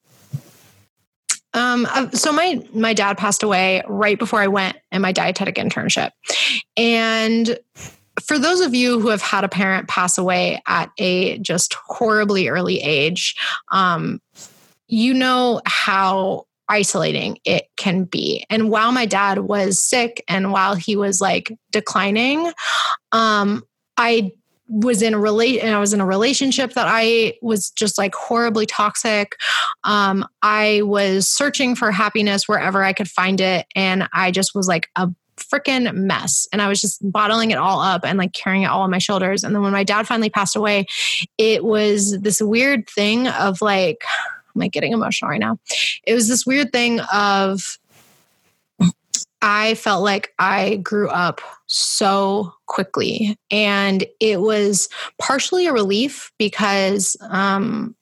[1.54, 5.56] um, uh, so my my dad passed away right before I went in my dietetic
[5.56, 6.10] internship,
[6.76, 7.58] and
[8.20, 12.48] for those of you who have had a parent pass away at a just horribly
[12.48, 13.34] early age,
[13.70, 14.20] um,
[14.88, 18.44] you know how isolating it can be.
[18.48, 22.52] And while my dad was sick and while he was like declining,
[23.12, 23.62] um,
[23.96, 24.32] I
[24.72, 28.14] was in a relate and I was in a relationship that I was just like
[28.14, 29.36] horribly toxic.
[29.84, 33.66] Um, I was searching for happiness wherever I could find it.
[33.76, 36.48] And I just was like a freaking mess.
[36.52, 38.98] And I was just bottling it all up and like carrying it all on my
[38.98, 39.44] shoulders.
[39.44, 40.86] And then when my dad finally passed away,
[41.36, 44.02] it was this weird thing of like,
[44.54, 45.58] I'm like getting emotional right now.
[46.04, 47.78] It was this weird thing of
[49.42, 51.40] I felt like I grew up
[51.72, 53.38] so quickly.
[53.50, 57.96] And it was partially a relief because um,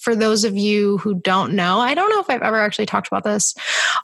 [0.00, 3.06] for those of you who don't know, I don't know if I've ever actually talked
[3.06, 3.54] about this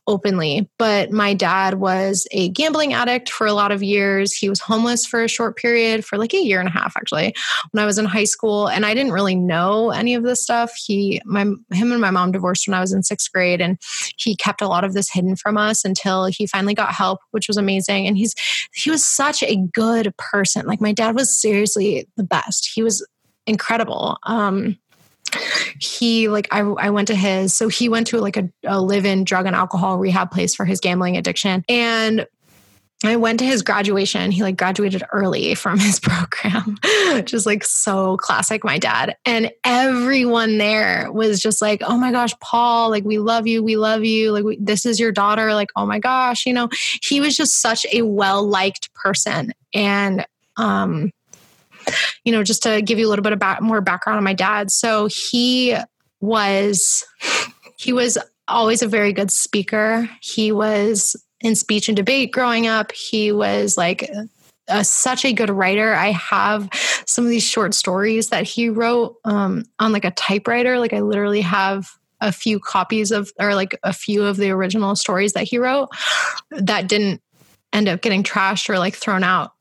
[0.06, 4.34] openly, but my dad was a gambling addict for a lot of years.
[4.34, 7.34] He was homeless for a short period, for like a year and a half actually,
[7.70, 8.68] when I was in high school.
[8.68, 10.72] And I didn't really know any of this stuff.
[10.76, 13.78] He, my, him and my mom divorced when I was in sixth grade, and
[14.18, 17.48] he kept a lot of this hidden from us until he finally got help, which
[17.48, 18.06] was amazing.
[18.06, 18.34] And he's,
[18.74, 20.66] he was such a good person.
[20.66, 22.70] Like my dad was seriously the best.
[22.74, 23.06] He was
[23.46, 24.18] incredible.
[24.24, 24.76] Um,
[25.80, 29.24] he like I, I went to his so he went to like a, a live-in
[29.24, 32.26] drug and alcohol rehab place for his gambling addiction and
[33.04, 34.30] I went to his graduation.
[34.30, 36.78] He like graduated early from his program,
[37.12, 39.16] which is like so classic my dad.
[39.24, 43.62] And everyone there was just like, "Oh my gosh, Paul, like we love you.
[43.62, 44.32] We love you.
[44.32, 45.52] Like we, this is your daughter.
[45.52, 46.68] Like, oh my gosh, you know."
[47.02, 51.12] He was just such a well-liked person and um
[52.24, 54.34] you know, just to give you a little bit of back, more background on my
[54.34, 54.70] dad.
[54.70, 55.76] So he
[56.20, 57.04] was,
[57.76, 58.18] he was
[58.48, 60.08] always a very good speaker.
[60.20, 62.92] He was in speech and debate growing up.
[62.92, 64.10] He was like
[64.68, 65.94] a, such a good writer.
[65.94, 66.68] I have
[67.06, 70.78] some of these short stories that he wrote um, on like a typewriter.
[70.78, 71.88] Like I literally have
[72.20, 75.90] a few copies of, or like a few of the original stories that he wrote
[76.50, 77.20] that didn't
[77.72, 79.52] end up getting trashed or like thrown out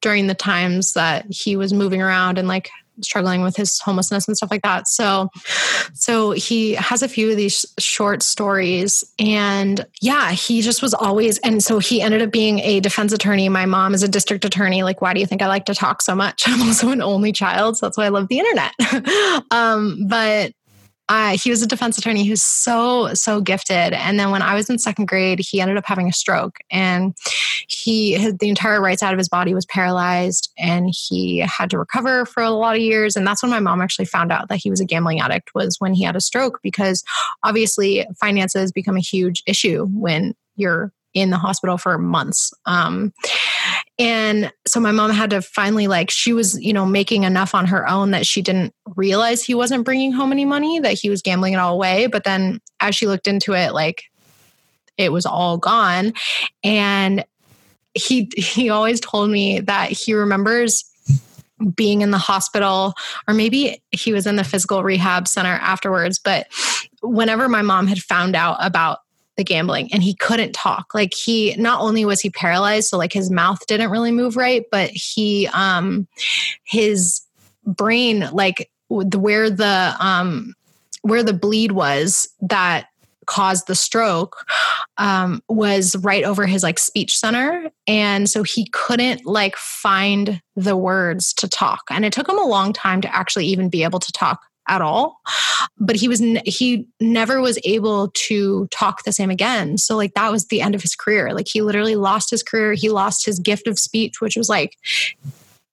[0.00, 4.36] during the times that he was moving around and like struggling with his homelessness and
[4.36, 4.88] stuff like that.
[4.88, 5.28] So
[5.94, 11.38] so he has a few of these short stories and yeah, he just was always
[11.38, 13.48] and so he ended up being a defense attorney.
[13.48, 14.82] My mom is a district attorney.
[14.82, 16.44] Like why do you think I like to talk so much?
[16.46, 18.72] I'm also an only child, so that's why I love the internet.
[19.50, 20.52] um but
[21.08, 22.24] uh, he was a defense attorney.
[22.24, 23.92] Who's so so gifted.
[23.92, 27.14] And then when i was in second grade he ended up having a stroke and
[27.68, 31.78] he his, the entire right side of his body was paralyzed and he had to
[31.78, 33.16] recover for a lot of years.
[33.16, 35.76] And that's when my mom actually found out that he was a gambling addict was
[35.78, 37.02] when he had a stroke because
[37.42, 42.52] obviously finances become a huge issue when you're in the hospital for months.
[42.66, 43.12] Um,
[43.98, 47.66] and so my mom had to finally like she was you know making enough on
[47.66, 51.22] her own that she didn't realize he wasn't bringing home any money that he was
[51.22, 54.04] gambling it all away but then as she looked into it like
[54.96, 56.12] it was all gone
[56.62, 57.24] and
[57.94, 60.84] he he always told me that he remembers
[61.74, 62.94] being in the hospital,
[63.26, 66.18] or maybe he was in the physical rehab center afterwards.
[66.18, 66.46] But
[67.02, 68.98] whenever my mom had found out about
[69.38, 70.92] the gambling and he couldn't talk.
[70.92, 74.64] Like he not only was he paralyzed so like his mouth didn't really move right
[74.70, 76.06] but he um
[76.64, 77.22] his
[77.64, 80.54] brain like where the um
[81.02, 82.88] where the bleed was that
[83.28, 84.44] caused the stroke
[84.96, 90.76] um, was right over his like speech center and so he couldn't like find the
[90.76, 91.82] words to talk.
[91.90, 94.80] And it took him a long time to actually even be able to talk at
[94.80, 95.20] all.
[95.78, 99.78] But he was he never was able to talk the same again.
[99.78, 101.32] So like that was the end of his career.
[101.32, 102.74] Like he literally lost his career.
[102.74, 104.76] He lost his gift of speech which was like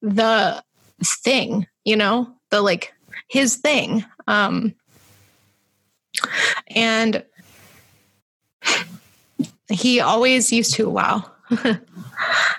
[0.01, 0.63] the
[1.03, 2.27] thing you know?
[2.49, 2.93] The like
[3.29, 4.03] his thing.
[4.27, 4.75] Um
[6.67, 7.23] and
[9.69, 11.29] he always used to, wow.
[11.49, 11.79] I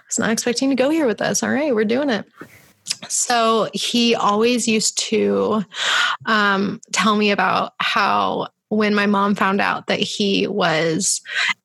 [0.06, 1.42] was not expecting to go here with us.
[1.42, 2.26] All right, we're doing it.
[3.08, 5.64] So he always used to
[6.26, 11.20] um, tell me about how when my mom found out that he was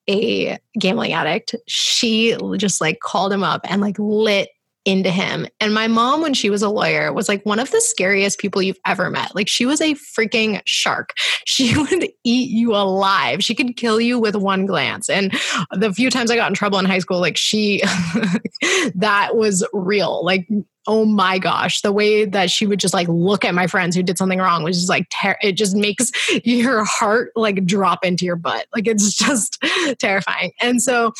[0.07, 4.49] a gambling addict, she just like called him up and like lit
[4.83, 5.47] into him.
[5.59, 8.61] And my mom, when she was a lawyer, was like one of the scariest people
[8.61, 9.35] you've ever met.
[9.35, 11.13] Like she was a freaking shark.
[11.43, 13.43] She would eat you alive.
[13.43, 15.09] She could kill you with one glance.
[15.09, 15.33] And
[15.71, 17.81] the few times I got in trouble in high school, like she,
[18.95, 20.23] that was real.
[20.23, 20.47] Like,
[20.87, 24.03] oh my gosh, the way that she would just like look at my friends who
[24.03, 26.11] did something wrong was just like, ter- it just makes
[26.43, 28.65] your heart like drop into your butt.
[28.73, 29.63] Like it's just
[29.99, 30.51] terrifying.
[30.59, 31.13] And so,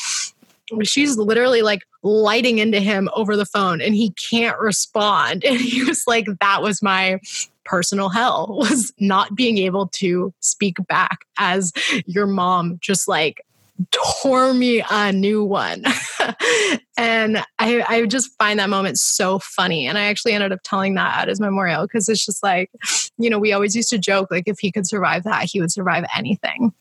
[0.82, 5.84] she's literally like lighting into him over the phone and he can't respond and he
[5.84, 7.20] was like that was my
[7.64, 11.72] personal hell was not being able to speak back as
[12.06, 13.44] your mom just like
[13.90, 15.84] tore me a new one.
[16.96, 19.86] and I, I just find that moment so funny.
[19.86, 22.70] And I actually ended up telling that at his memorial because it's just like,
[23.18, 25.72] you know, we always used to joke like if he could survive that, he would
[25.72, 26.72] survive anything.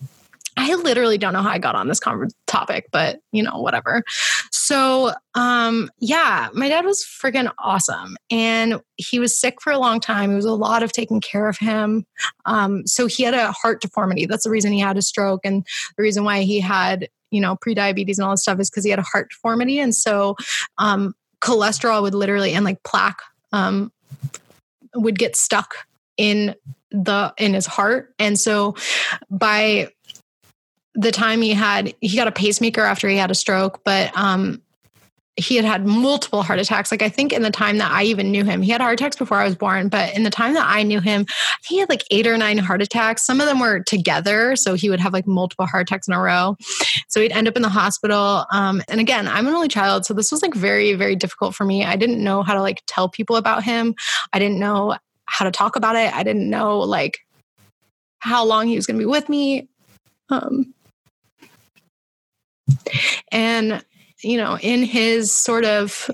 [0.57, 2.01] I literally don't know how I got on this
[2.45, 4.03] topic, but you know, whatever.
[4.51, 8.17] So, um, yeah, my dad was freaking awesome.
[8.29, 10.31] And he was sick for a long time.
[10.31, 12.05] It was a lot of taking care of him.
[12.45, 14.25] Um, so he had a heart deformity.
[14.25, 15.41] That's the reason he had a stroke.
[15.45, 15.65] And
[15.97, 18.89] the reason why he had, you know, pre-diabetes and all this stuff is because he
[18.89, 19.79] had a heart deformity.
[19.79, 20.35] And so
[20.77, 23.21] um, cholesterol would literally and like plaque
[23.53, 23.91] um,
[24.95, 25.75] would get stuck
[26.17, 26.55] in
[26.91, 28.13] the in his heart.
[28.19, 28.75] And so
[29.29, 29.89] by
[30.95, 34.62] the time he had he got a pacemaker after he had a stroke but um
[35.38, 36.91] he had had multiple heart attacks.
[36.91, 39.15] Like I think in the time that I even knew him, he had heart attacks
[39.15, 39.88] before I was born.
[39.88, 41.25] But in the time that I knew him,
[41.65, 43.25] he had like eight or nine heart attacks.
[43.25, 46.19] Some of them were together, so he would have like multiple heart attacks in a
[46.19, 46.58] row.
[47.08, 48.45] So he'd end up in the hospital.
[48.51, 51.65] Um, and again, I'm an only child, so this was like very, very difficult for
[51.65, 51.86] me.
[51.86, 53.95] I didn't know how to like tell people about him.
[54.34, 56.13] I didn't know how to talk about it.
[56.13, 57.19] I didn't know like
[58.19, 59.69] how long he was going to be with me.
[60.30, 60.73] Um,
[63.31, 63.84] and,
[64.23, 66.10] you know, in his sort of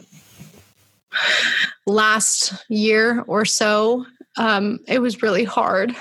[1.86, 4.06] last year or so,
[4.38, 5.96] um, it was really hard.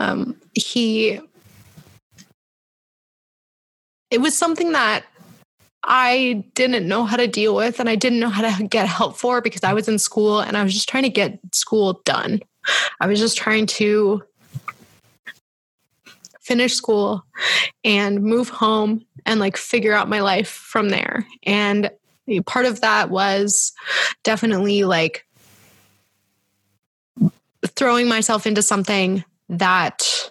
[0.00, 1.20] Um, he,
[4.10, 5.04] it was something that
[5.84, 9.16] I didn't know how to deal with and I didn't know how to get help
[9.16, 12.40] for because I was in school and I was just trying to get school done.
[13.00, 14.22] I was just trying to
[16.42, 17.24] finish school
[17.84, 21.26] and move home and like figure out my life from there.
[21.44, 21.90] And
[22.46, 23.72] part of that was
[24.22, 25.26] definitely like
[27.66, 30.30] throwing myself into something that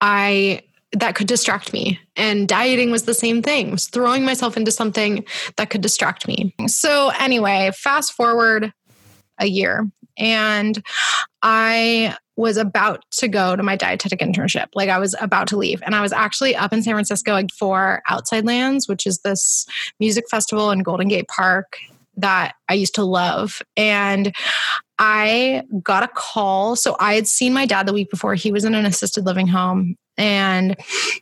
[0.00, 0.62] I
[0.92, 2.00] that could distract me.
[2.16, 3.70] And dieting was the same thing.
[3.70, 5.24] Was throwing myself into something
[5.56, 6.54] that could distract me.
[6.66, 8.72] So anyway, fast forward
[9.38, 10.82] a year and
[11.42, 14.66] I was about to go to my dietetic internship.
[14.74, 15.82] Like I was about to leave.
[15.84, 19.66] And I was actually up in San Francisco for Outside Lands, which is this
[19.98, 21.78] music festival in Golden Gate Park
[22.16, 23.62] that I used to love.
[23.76, 24.34] And
[24.98, 26.76] I got a call.
[26.76, 28.34] So I had seen my dad the week before.
[28.34, 29.96] He was in an assisted living home.
[30.18, 30.76] And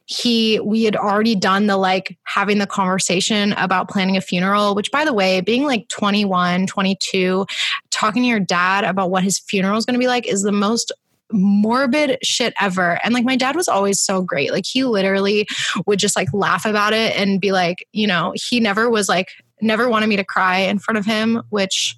[0.07, 4.91] he, we had already done the like having the conversation about planning a funeral, which
[4.91, 7.47] by the way, being like 21, 22,
[7.91, 10.53] talking to your dad about what his funeral is going to be like is the
[10.53, 10.93] most
[11.33, 12.99] morbid shit ever.
[13.03, 14.53] And like my dad was always so great.
[14.53, 15.47] Like he literally
[15.87, 19.29] would just like laugh about it and be like, you know, he never was like
[19.61, 21.97] never wanted me to cry in front of him, which,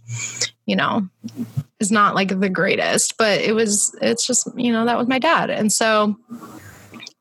[0.66, 1.09] you know,
[1.80, 5.18] is not like the greatest, but it was it's just, you know, that was my
[5.18, 5.51] dad.
[5.51, 6.16] And so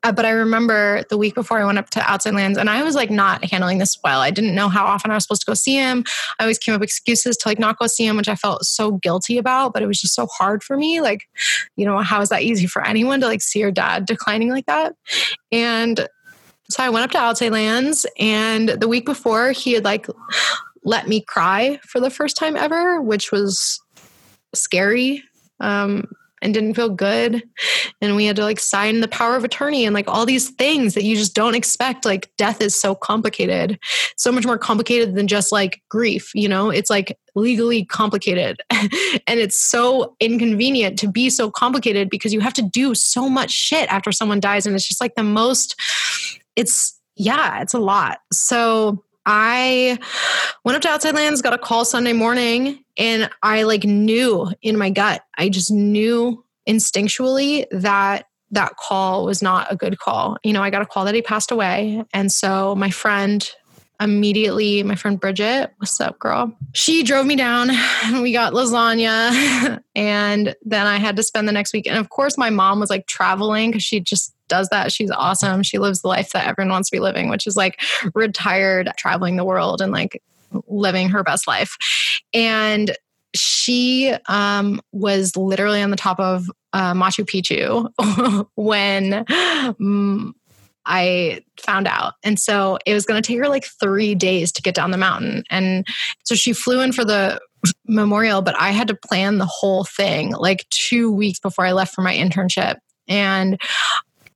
[0.08, 2.82] Uh, but I remember the week before I went up to Outside Lands and I
[2.82, 4.22] was like not handling this well.
[4.22, 6.06] I didn't know how often I was supposed to go see him.
[6.40, 8.64] I always came up with excuses to like not go see him, which I felt
[8.64, 11.02] so guilty about, but it was just so hard for me.
[11.02, 11.28] Like,
[11.76, 14.66] you know, how is that easy for anyone to like see your dad declining like
[14.68, 14.96] that?
[15.52, 16.08] And
[16.70, 20.08] so I went up to Outside Lands and the week before he had like
[20.86, 23.82] let me cry for the first time ever, which was
[24.56, 25.22] scary.
[25.60, 26.06] Um,
[26.42, 27.44] and didn't feel good.
[28.02, 30.94] And we had to like sign the power of attorney and like all these things
[30.94, 32.06] that you just don't expect.
[32.06, 33.80] Like death is so complicated,
[34.18, 36.70] so much more complicated than just like grief, you know?
[36.70, 38.62] It's like legally complicated.
[38.72, 43.52] and it's so inconvenient to be so complicated because you have to do so much
[43.52, 44.66] shit after someone dies.
[44.66, 45.80] And it's just like the most,
[46.56, 48.20] it's, yeah, it's a lot.
[48.32, 49.98] So I
[50.64, 54.78] went up to Outside Lands, got a call Sunday morning, and I like knew in
[54.78, 60.38] my gut, I just knew instinctually that that call was not a good call.
[60.44, 62.04] You know, I got a call that he passed away.
[62.14, 63.48] And so my friend
[64.00, 66.56] immediately, my friend Bridget, what's up, girl?
[66.74, 67.72] She drove me down
[68.06, 69.82] and we got lasagna.
[69.96, 71.88] and then I had to spend the next week.
[71.88, 74.92] And of course, my mom was like traveling because she just does that.
[74.92, 75.64] She's awesome.
[75.64, 77.82] She lives the life that everyone wants to be living, which is like
[78.14, 80.22] retired, traveling the world and like
[80.68, 81.78] living her best life.
[82.34, 82.96] And
[83.36, 90.36] she um, was literally on the top of uh, Machu Picchu when um,
[90.86, 92.14] I found out.
[92.24, 94.98] And so it was going to take her like three days to get down the
[94.98, 95.44] mountain.
[95.50, 95.86] And
[96.24, 97.40] so she flew in for the
[97.86, 101.94] memorial, but I had to plan the whole thing like two weeks before I left
[101.94, 102.78] for my internship.
[103.08, 103.60] And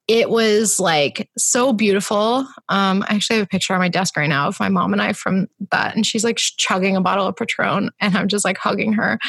[0.08, 2.46] it was like so beautiful.
[2.70, 5.02] Um, I actually have a picture on my desk right now of my mom and
[5.02, 8.58] I from that, and she's like chugging a bottle of Patron, and I'm just like
[8.58, 9.20] hugging her.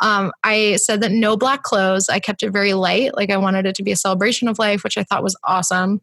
[0.00, 2.08] Um, I said that no black clothes.
[2.08, 4.84] I kept it very light, like I wanted it to be a celebration of life,
[4.84, 6.00] which I thought was awesome.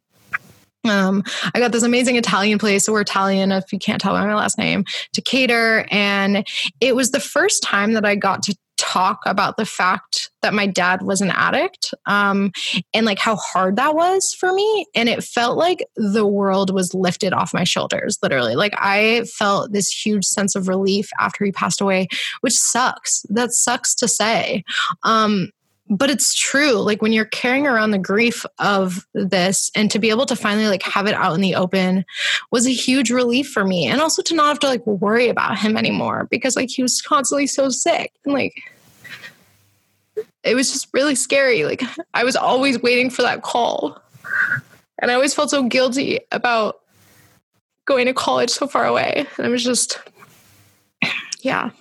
[0.85, 1.23] Um,
[1.53, 2.85] I got this amazing Italian place.
[2.85, 5.85] So we're Italian, if you can't tell by my last name, to cater.
[5.91, 6.47] And
[6.79, 10.65] it was the first time that I got to talk about the fact that my
[10.65, 12.51] dad was an addict um,
[12.93, 14.85] and like how hard that was for me.
[14.95, 18.55] And it felt like the world was lifted off my shoulders, literally.
[18.55, 22.07] Like I felt this huge sense of relief after he passed away,
[22.41, 23.25] which sucks.
[23.29, 24.63] That sucks to say.
[25.03, 25.49] Um,
[25.89, 30.09] but it's true like when you're carrying around the grief of this and to be
[30.09, 32.05] able to finally like have it out in the open
[32.51, 35.57] was a huge relief for me and also to not have to like worry about
[35.57, 38.61] him anymore because like he was constantly so sick and like
[40.43, 41.81] it was just really scary like
[42.13, 43.99] i was always waiting for that call
[44.99, 46.81] and i always felt so guilty about
[47.85, 49.99] going to college so far away and i was just
[51.41, 51.71] yeah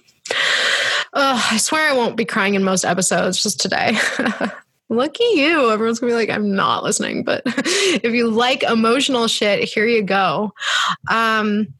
[1.13, 3.97] uh, I swear I won't be crying in most episodes, just today.
[4.91, 5.71] Lucky you.
[5.71, 7.23] Everyone's gonna be like, I'm not listening.
[7.23, 10.53] But if you like emotional shit, here you go.
[11.09, 11.75] Um,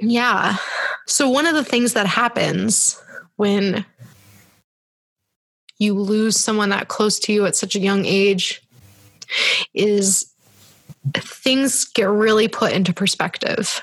[0.00, 0.56] yeah.
[1.06, 3.00] So, one of the things that happens
[3.36, 3.84] when
[5.78, 8.62] you lose someone that close to you at such a young age
[9.74, 10.32] is
[11.14, 13.80] things get really put into perspective.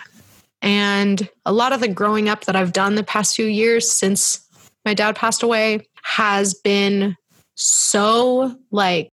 [0.62, 4.43] And a lot of the growing up that I've done the past few years since
[4.86, 7.16] my dad passed away has been
[7.56, 9.10] so like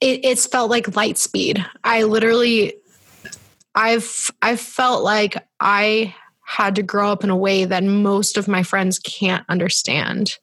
[0.00, 1.64] it, it's felt like light speed.
[1.84, 2.74] I literally
[3.74, 6.14] I've I've felt like I
[6.50, 10.36] had to grow up in a way that most of my friends can't understand.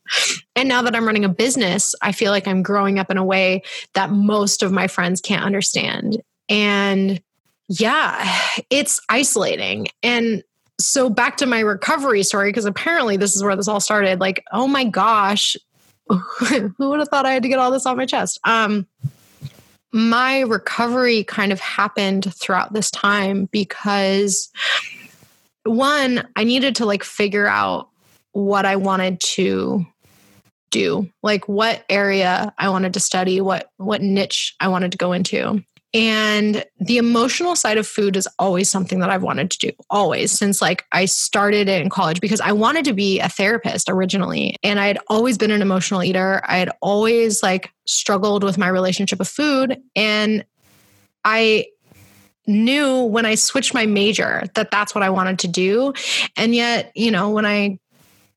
[0.55, 3.25] And now that I'm running a business, I feel like I'm growing up in a
[3.25, 3.61] way
[3.93, 6.21] that most of my friends can't understand.
[6.47, 7.21] And
[7.67, 8.39] yeah,
[8.69, 9.87] it's isolating.
[10.01, 10.43] And
[10.79, 14.19] so back to my recovery story because apparently this is where this all started.
[14.19, 15.55] Like oh my gosh
[16.09, 18.39] who would have thought i had to get all this off my chest?
[18.43, 18.87] Um
[19.91, 24.49] my recovery kind of happened throughout this time because
[25.63, 27.89] one i needed to like figure out
[28.31, 29.85] what i wanted to
[30.69, 35.13] do like what area i wanted to study what what niche i wanted to go
[35.13, 35.63] into
[35.93, 40.31] and the emotional side of food is always something that I've wanted to do, always
[40.31, 44.57] since like I started it in college because I wanted to be a therapist originally.
[44.63, 46.41] And I had always been an emotional eater.
[46.45, 49.77] I had always like struggled with my relationship with food.
[49.95, 50.45] And
[51.23, 51.67] I
[52.47, 55.93] knew when I switched my major that that's what I wanted to do.
[56.35, 57.79] And yet, you know, when I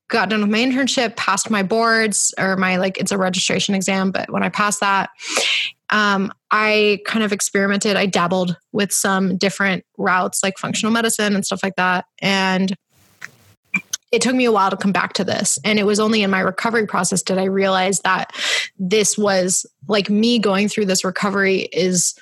[0.09, 4.11] got done with my internship, passed my boards or my like it's a registration exam,
[4.11, 5.11] but when I passed that,
[5.91, 7.97] um, I kind of experimented.
[7.97, 12.05] I dabbled with some different routes like functional medicine and stuff like that.
[12.21, 12.77] And
[14.13, 15.59] it took me a while to come back to this.
[15.65, 18.33] And it was only in my recovery process did I realize that
[18.79, 22.15] this was like me going through this recovery is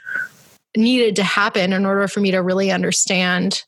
[0.76, 3.64] needed to happen in order for me to really understand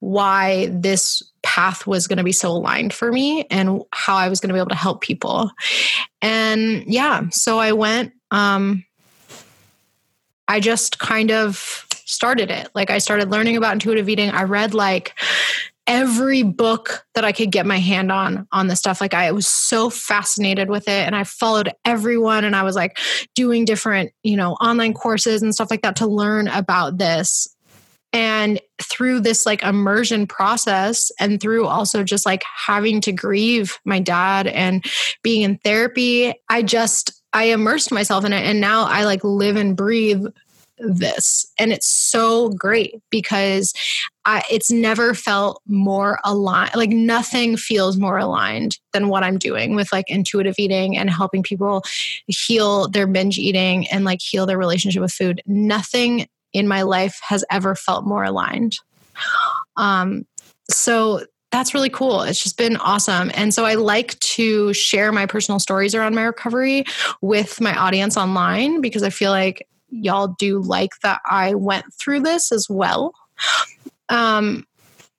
[0.00, 4.40] why this path was going to be so aligned for me and how I was
[4.40, 5.50] going to be able to help people.
[6.20, 8.84] And yeah, so I went um
[10.48, 12.68] I just kind of started it.
[12.74, 14.30] Like I started learning about intuitive eating.
[14.30, 15.14] I read like
[15.86, 19.00] every book that I could get my hand on on the stuff.
[19.00, 22.98] Like I was so fascinated with it and I followed everyone and I was like
[23.34, 27.48] doing different, you know, online courses and stuff like that to learn about this.
[28.12, 34.00] And through this like immersion process and through also just like having to grieve my
[34.00, 34.84] dad and
[35.22, 39.56] being in therapy, I just I immersed myself in it and now I like live
[39.56, 40.24] and breathe
[40.78, 41.44] this.
[41.58, 43.74] And it's so great because
[44.24, 49.76] I, it's never felt more aligned like nothing feels more aligned than what i'm doing
[49.76, 51.84] with like intuitive eating and helping people
[52.26, 55.42] heal their binge eating and like heal their relationship with food.
[55.46, 58.78] Nothing in my life has ever felt more aligned.
[59.76, 60.24] Um
[60.70, 61.20] so
[61.56, 62.20] that's really cool.
[62.22, 63.30] It's just been awesome.
[63.34, 66.84] And so I like to share my personal stories around my recovery
[67.22, 72.20] with my audience online because I feel like y'all do like that I went through
[72.20, 73.14] this as well.
[74.08, 74.66] Um,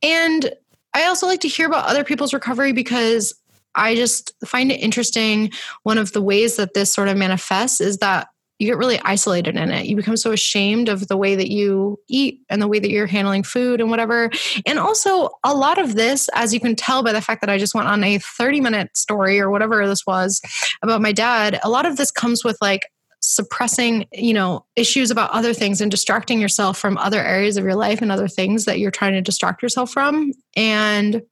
[0.03, 0.53] and
[0.93, 3.33] I also like to hear about other people's recovery because
[3.75, 5.51] I just find it interesting.
[5.83, 8.27] One of the ways that this sort of manifests is that
[8.59, 9.85] you get really isolated in it.
[9.85, 13.05] You become so ashamed of the way that you eat and the way that you're
[13.05, 14.31] handling food and whatever.
[14.65, 17.57] And also, a lot of this, as you can tell by the fact that I
[17.57, 20.41] just went on a 30 minute story or whatever this was
[20.81, 22.87] about my dad, a lot of this comes with like
[23.19, 27.75] suppressing you know issues about other things and distracting yourself from other areas of your
[27.75, 31.23] life and other things that you're trying to distract yourself from and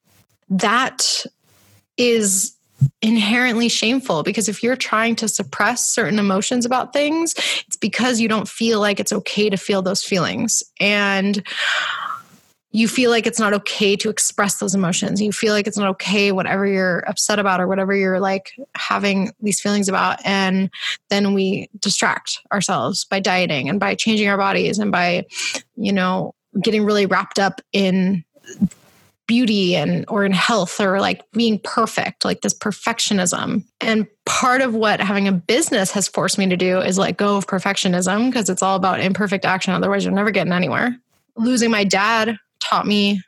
[0.50, 1.24] that
[1.98, 2.55] is
[3.02, 7.34] inherently shameful because if you're trying to suppress certain emotions about things
[7.68, 11.44] it's because you don't feel like it's okay to feel those feelings and
[12.76, 15.22] you feel like it's not okay to express those emotions.
[15.22, 19.32] You feel like it's not okay, whatever you're upset about or whatever you're like having
[19.40, 20.20] these feelings about.
[20.26, 20.70] And
[21.10, 25.26] then we distract ourselves by dieting and by changing our bodies and by,
[25.78, 28.26] you know, getting really wrapped up in
[29.28, 34.76] beauty and or in health or like being perfect like this perfectionism and part of
[34.76, 38.50] what having a business has forced me to do is let go of perfectionism because
[38.50, 40.96] it's all about imperfect action otherwise you're never getting anywhere
[41.38, 43.20] losing my dad taught me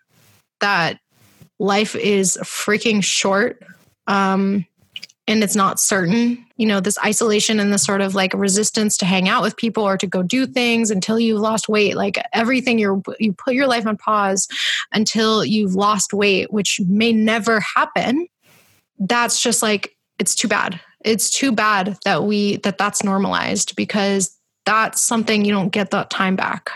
[0.60, 1.00] that
[1.60, 3.64] life is freaking short
[4.08, 4.66] um,
[5.28, 6.46] and it's not certain.
[6.58, 9.84] You know, this isolation and the sort of like resistance to hang out with people
[9.84, 13.68] or to go do things until you've lost weight, like everything you're, you put your
[13.68, 14.48] life on pause
[14.92, 18.28] until you've lost weight, which may never happen.
[19.00, 20.80] That's just like, it's too bad.
[21.06, 24.36] It's too bad that we, that that's normalized because
[24.66, 26.72] that's something you don't get that time back.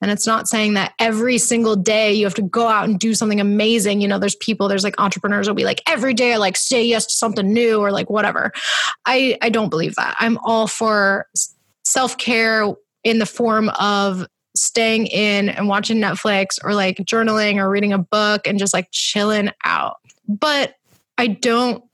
[0.00, 3.14] And it's not saying that every single day you have to go out and do
[3.14, 4.00] something amazing.
[4.00, 6.84] You know, there's people, there's like entrepreneurs will be like, every day I like say
[6.84, 8.52] yes to something new or like whatever.
[9.06, 10.16] I, I don't believe that.
[10.18, 11.26] I'm all for
[11.84, 12.74] self care
[13.04, 14.26] in the form of
[14.56, 18.88] staying in and watching Netflix or like journaling or reading a book and just like
[18.90, 19.96] chilling out.
[20.28, 20.74] But
[21.16, 21.84] I don't,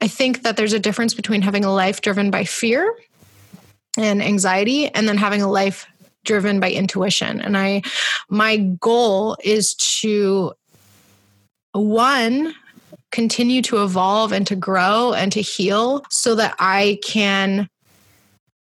[0.00, 2.94] I think that there's a difference between having a life driven by fear
[3.96, 5.86] and anxiety and then having a life
[6.28, 7.40] driven by intuition.
[7.40, 7.82] And I,
[8.28, 10.52] my goal is to,
[11.72, 12.54] one,
[13.10, 17.68] continue to evolve and to grow and to heal so that I can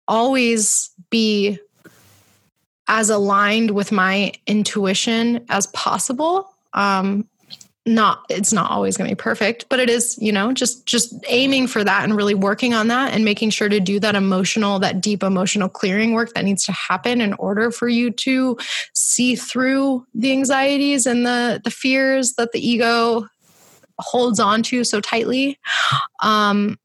[0.07, 1.59] always be
[2.87, 6.49] as aligned with my intuition as possible.
[6.75, 7.27] Um,
[7.89, 11.15] not it's not always going to be perfect but it is you know just just
[11.29, 14.79] aiming for that and really working on that and making sure to do that emotional
[14.79, 18.57] that deep emotional clearing work that needs to happen in order for you to
[18.95, 23.27] see through the anxieties and the the fears that the ego
[24.01, 25.59] holds on to so tightly.
[26.23, 26.79] Um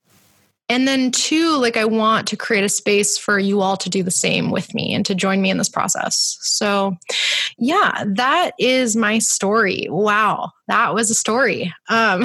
[0.74, 4.02] and then, two, like I want to create a space for you all to do
[4.02, 6.40] the same with me and to join me in this process.
[6.42, 6.98] So,
[7.60, 9.86] yeah, that is my story.
[9.92, 11.72] Wow, that was a story.
[11.90, 12.24] Um,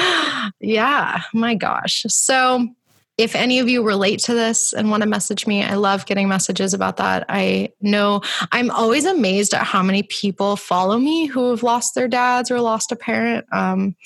[0.60, 2.04] yeah, my gosh.
[2.08, 2.68] So,
[3.16, 6.28] if any of you relate to this and want to message me, I love getting
[6.28, 7.24] messages about that.
[7.30, 8.20] I know
[8.52, 12.60] I'm always amazed at how many people follow me who have lost their dads or
[12.60, 13.46] lost a parent.
[13.50, 13.96] Um,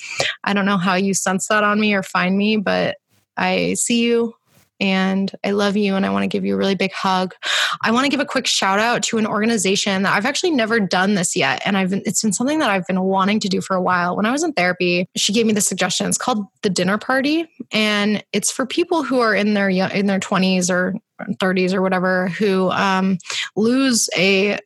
[0.45, 2.95] I don't know how you sense that on me or find me, but
[3.37, 4.35] I see you
[4.79, 7.33] and I love you and I want to give you a really big hug.
[7.81, 10.79] I want to give a quick shout out to an organization that I've actually never
[10.79, 13.75] done this yet and I've it's been something that I've been wanting to do for
[13.75, 14.15] a while.
[14.15, 16.07] When I was in therapy, she gave me the suggestion.
[16.07, 20.19] It's called the dinner party and it's for people who are in their in their
[20.19, 20.95] 20s or
[21.41, 23.17] 30s or whatever who um,
[23.55, 24.57] lose a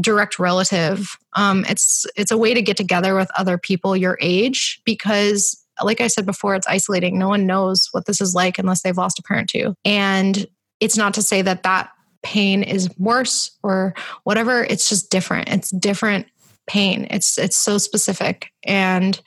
[0.00, 4.80] direct relative um, it's it's a way to get together with other people your age
[4.84, 7.18] because like i said before it's isolating.
[7.18, 9.74] No one knows what this is like unless they've lost a parent too.
[9.84, 10.46] And
[10.78, 11.90] it's not to say that that
[12.22, 14.64] pain is worse or whatever.
[14.64, 15.48] It's just different.
[15.48, 16.26] It's different
[16.66, 17.06] pain.
[17.10, 18.52] It's it's so specific.
[18.64, 19.20] And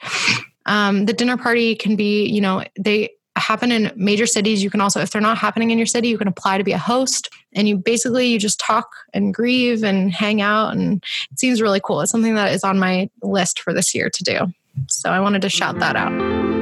[0.66, 4.62] um, the dinner party can be you know they happen in major cities.
[4.62, 6.72] You can also if they're not happening in your city you can apply to be
[6.72, 7.28] a host.
[7.52, 10.72] And you basically you just talk and grieve and hang out.
[10.72, 12.00] And it seems really cool.
[12.00, 14.52] It's something that is on my list for this year to do
[14.88, 16.53] so i wanted to shout that out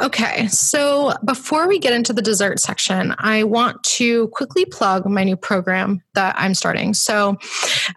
[0.00, 5.22] Okay, so before we get into the dessert section, I want to quickly plug my
[5.22, 6.92] new program that I'm starting.
[6.92, 7.36] So,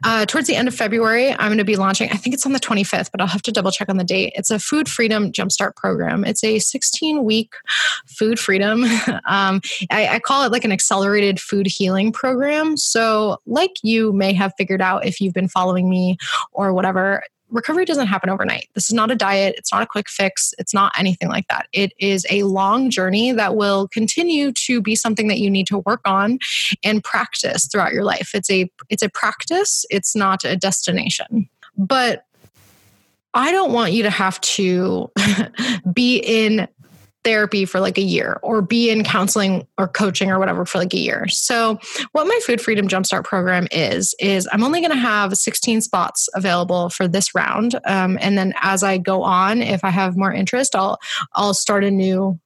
[0.03, 2.53] uh, towards the end of February, I'm going to be launching, I think it's on
[2.53, 4.33] the 25th, but I'll have to double check on the date.
[4.35, 6.23] It's a food freedom jumpstart program.
[6.23, 7.53] It's a 16 week
[8.05, 8.83] food freedom.
[9.25, 9.61] um,
[9.91, 12.77] I, I call it like an accelerated food healing program.
[12.77, 16.17] So, like you may have figured out if you've been following me
[16.51, 18.67] or whatever, recovery doesn't happen overnight.
[18.73, 21.67] This is not a diet, it's not a quick fix, it's not anything like that.
[21.73, 25.79] It is a long journey that will continue to be something that you need to
[25.79, 26.39] work on
[26.83, 28.31] and practice throughout your life.
[28.33, 31.49] It's a it's a practice, it's not a destination.
[31.77, 32.25] But
[33.33, 35.11] I don't want you to have to
[35.93, 36.67] be in
[37.29, 40.95] therapy for like a year or be in counseling or coaching or whatever for like
[40.95, 41.27] a year.
[41.27, 41.77] So,
[42.11, 46.27] what my Food Freedom Jumpstart program is, is I'm only going to have 16 spots
[46.33, 47.79] available for this round.
[47.85, 50.97] Um, and then as I go on, if I have more interest, I'll,
[51.35, 52.39] I'll start a new,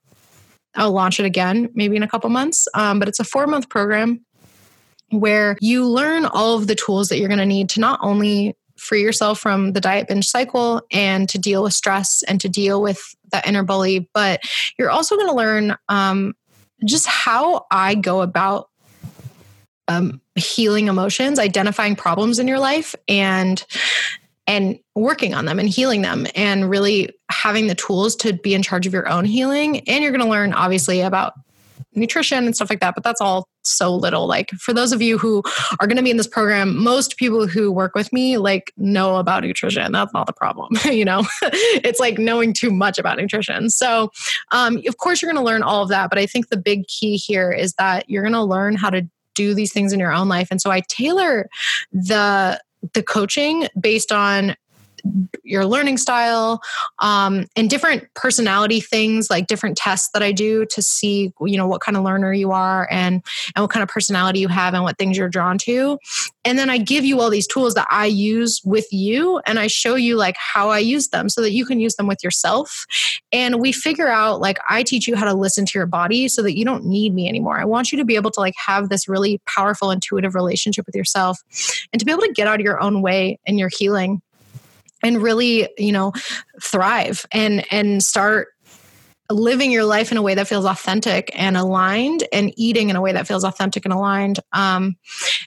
[0.76, 2.68] I'll launch it again, maybe in a couple months.
[2.74, 4.26] Um, but it's a four month program
[5.12, 8.58] where you learn all of the tools that you're going to need to not only
[8.84, 12.82] free yourself from the diet binge cycle and to deal with stress and to deal
[12.82, 14.42] with that inner bully, but
[14.78, 16.34] you're also going to learn um,
[16.86, 18.70] just how I go about
[19.88, 23.64] um, healing emotions, identifying problems in your life, and
[24.46, 28.62] and working on them and healing them and really having the tools to be in
[28.62, 29.88] charge of your own healing.
[29.88, 31.34] And you're going to learn obviously about
[31.96, 34.28] nutrition and stuff like that but that's all so little.
[34.28, 35.42] Like for those of you who
[35.80, 39.18] are going to be in this program most people who work with me like know
[39.18, 39.92] about nutrition.
[39.92, 41.24] That's not the problem you know?
[41.42, 43.70] It's like knowing too much about nutrition.
[43.70, 44.12] So
[44.52, 46.88] um, of course you're going to learn all of that but i think the big
[46.88, 50.14] key here is that you're going to learn how to do these things in your
[50.14, 50.48] own life.
[50.52, 51.50] And so i tailor
[51.92, 52.62] the
[52.94, 54.56] the coaching based on
[55.44, 56.62] your learning style
[57.00, 61.68] um, and different personality things like different tests that i do to see you know
[61.68, 63.22] what kind of learner you are and
[63.56, 65.98] and what kind of personality you have and what things you're drawn to.
[66.46, 69.68] And then i give you all these tools that i use with you and i
[69.68, 72.86] show you like how i use them so that you can use them with yourself.
[73.32, 76.42] And we figure out like i teach you how to listen to your body so
[76.42, 77.60] that you don't need me anymore.
[77.60, 80.96] I want you to be able to like have this really powerful intuitive relationship with
[80.96, 81.40] yourself
[81.92, 84.22] and to be able to get out of your own way in your healing
[85.04, 86.12] and really you know
[86.62, 88.50] thrive and and start
[89.30, 93.02] living your life in a way that feels authentic and aligned and eating in a
[93.02, 94.96] way that feels authentic and aligned um,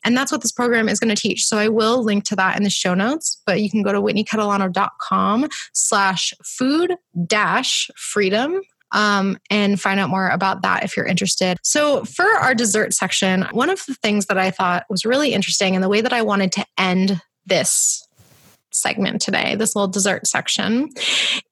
[0.05, 2.57] and that's what this program is going to teach so i will link to that
[2.57, 6.95] in the show notes but you can go to whitneycatalano.com slash food
[7.27, 8.61] dash freedom
[8.93, 11.59] um, and find out more about that if you're interested.
[11.63, 15.75] So, for our dessert section, one of the things that I thought was really interesting
[15.75, 18.06] and the way that I wanted to end this
[18.77, 20.91] segment today, this little dessert section,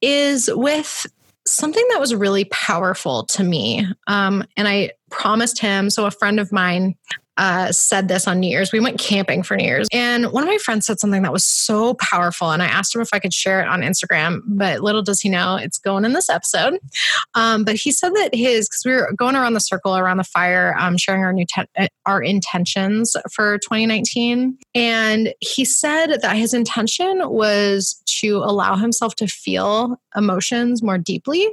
[0.01, 1.07] is with
[1.47, 3.87] something that was really powerful to me.
[4.07, 6.95] Um, and I promised him, so a friend of mine
[7.37, 8.73] uh, said this on New Year's.
[8.73, 11.45] We went camping for New Year's, and one of my friends said something that was
[11.45, 12.51] so powerful.
[12.51, 15.29] And I asked him if I could share it on Instagram, but little does he
[15.29, 16.79] know it's going in this episode.
[17.35, 20.25] Um, but he said that his, because we were going around the circle around the
[20.25, 26.37] fire, um, sharing our new te- uh, our intentions for 2019, and he said that
[26.37, 31.49] his intention was to allow himself to feel emotions more deeply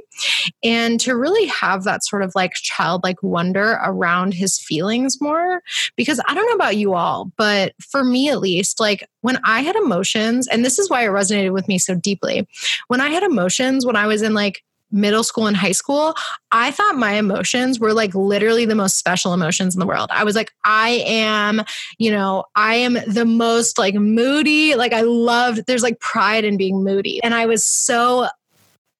[0.62, 5.62] and to really have that sort of like childlike wonder around his feelings more
[5.96, 9.60] because I don't know about you all, but for me at least, like when I
[9.60, 12.46] had emotions, and this is why it resonated with me so deeply,
[12.88, 16.14] when I had emotions when I was in like middle school and high school,
[16.52, 20.10] I thought my emotions were like literally the most special emotions in the world.
[20.12, 21.62] I was like, I am,
[21.98, 24.74] you know, I am the most like moody.
[24.74, 27.22] Like I loved, there's like pride in being moody.
[27.22, 28.28] And I was so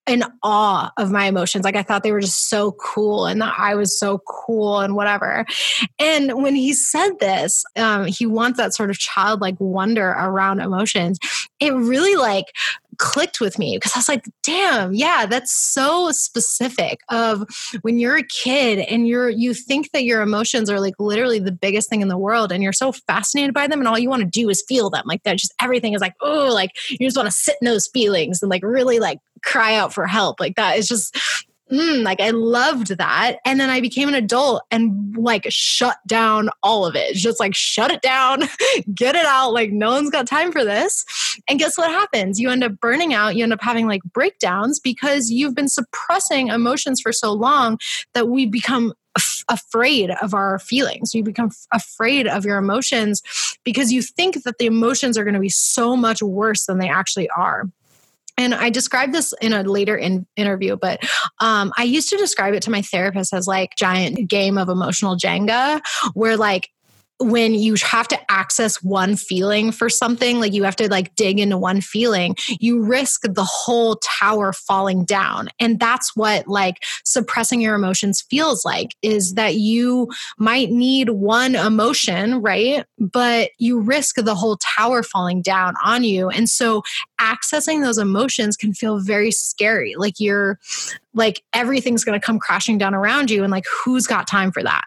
[0.06, 1.64] in awe of my emotions.
[1.64, 4.96] Like I thought they were just so cool and that I was so cool and
[4.96, 5.46] whatever.
[5.98, 11.18] And when he said this, um, he wants that sort of childlike wonder around emotions.
[11.60, 12.46] It really like
[12.98, 17.44] clicked with me because I was like, damn, yeah, that's so specific of
[17.82, 21.52] when you're a kid and you're you think that your emotions are like literally the
[21.52, 24.22] biggest thing in the world and you're so fascinated by them and all you want
[24.22, 25.04] to do is feel them.
[25.06, 27.88] Like that just everything is like, oh, like you just want to sit in those
[27.88, 30.40] feelings and like really like cry out for help.
[30.40, 31.16] Like that is just
[31.72, 33.38] mm, like I loved that.
[33.44, 37.14] And then I became an adult and like shut down all of it.
[37.14, 38.42] Just like shut it down,
[38.94, 39.52] get it out.
[39.52, 41.04] Like no one's got time for this.
[41.48, 42.38] And guess what happens?
[42.38, 43.36] You end up burning out.
[43.36, 47.78] You end up having like breakdowns because you've been suppressing emotions for so long
[48.14, 48.92] that we become
[49.48, 51.14] afraid of our feelings.
[51.14, 53.22] You become f- afraid of your emotions
[53.64, 56.88] because you think that the emotions are going to be so much worse than they
[56.88, 57.64] actually are
[58.38, 61.00] and I described this in a later in, interview, but
[61.40, 65.16] um, I used to describe it to my therapist as like giant game of emotional
[65.16, 65.80] Jenga,
[66.14, 66.70] where like
[67.22, 71.38] when you have to access one feeling for something like you have to like dig
[71.38, 75.48] into one feeling you risk the whole tower falling down.
[75.58, 80.08] And that's what like suppressing your emotions feels like is that you
[80.38, 82.84] might need one emotion right?
[82.98, 86.28] But you risk the whole tower falling down on you.
[86.28, 86.82] And so
[87.20, 89.94] accessing those emotions can feel very scary.
[89.96, 90.58] Like you're
[91.14, 94.62] like everything's going to come crashing down around you and like who's got time for
[94.62, 94.84] that?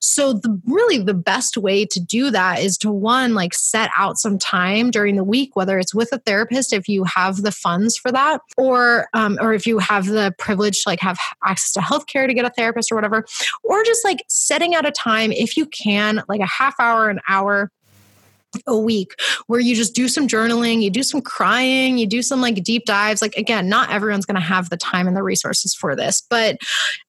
[0.00, 4.16] So the really the best way to do that is to one like set out
[4.16, 7.96] some time during the week whether it's with a therapist if you have the funds
[7.96, 11.80] for that or um, or if you have the privilege to like have access to
[11.80, 13.24] healthcare to get a therapist or whatever
[13.64, 17.20] or just like setting out a time if you can like a half hour an
[17.28, 17.70] hour
[18.66, 19.14] a week
[19.46, 22.84] where you just do some journaling, you do some crying, you do some like deep
[22.84, 23.22] dives.
[23.22, 26.58] Like, again, not everyone's going to have the time and the resources for this, but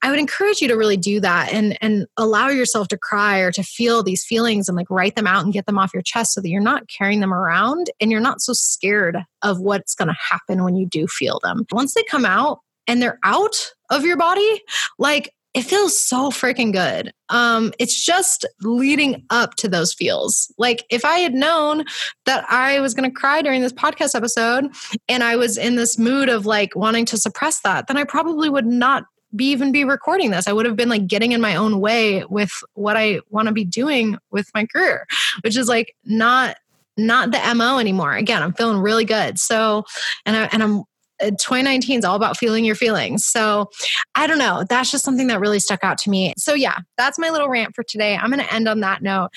[0.02, 3.52] I would encourage you to really do that and, and allow yourself to cry or
[3.52, 6.34] to feel these feelings and like write them out and get them off your chest
[6.34, 10.10] so that you're not carrying them around and you're not so scared of what's going
[10.10, 11.66] to happen when you do feel them.
[11.72, 14.62] Once they come out, and they're out of your body,
[14.98, 17.12] like it feels so freaking good.
[17.30, 20.54] Um, it's just leading up to those feels.
[20.58, 21.84] Like if I had known
[22.26, 24.72] that I was going to cry during this podcast episode
[25.10, 28.50] and I was in this mood of like wanting to suppress that, then I probably
[28.50, 30.48] would not be even be recording this.
[30.48, 33.54] I would have been like getting in my own way with what I want to
[33.54, 35.06] be doing with my career,
[35.42, 36.58] which is like not
[36.98, 39.86] not the mo anymore again i'm feeling really good so
[40.26, 40.84] and i and i'm
[41.22, 43.26] Uh, 2019 is all about feeling your feelings.
[43.26, 43.70] So
[44.16, 44.66] I don't know.
[44.68, 46.34] That's just something that really stuck out to me.
[46.38, 48.16] So yeah, that's my little rant for today.
[48.16, 49.30] I'm going to end on that note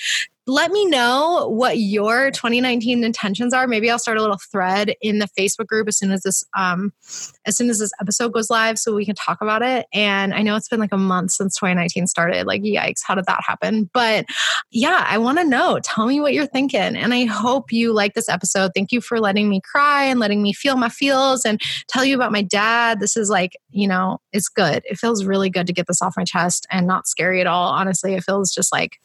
[0.51, 3.67] let me know what your 2019 intentions are.
[3.67, 6.91] Maybe I'll start a little thread in the Facebook group as soon as this um
[7.45, 9.85] as soon as this episode goes live so we can talk about it.
[9.93, 12.45] And I know it's been like a month since 2019 started.
[12.45, 13.89] Like yikes, how did that happen?
[13.93, 14.25] But
[14.71, 15.79] yeah, I want to know.
[15.81, 16.97] Tell me what you're thinking.
[16.97, 18.71] And I hope you like this episode.
[18.75, 22.15] Thank you for letting me cry and letting me feel my feels and tell you
[22.15, 22.99] about my dad.
[22.99, 24.83] This is like, you know, it's good.
[24.85, 27.71] It feels really good to get this off my chest and not scary at all.
[27.71, 28.99] Honestly, it feels just like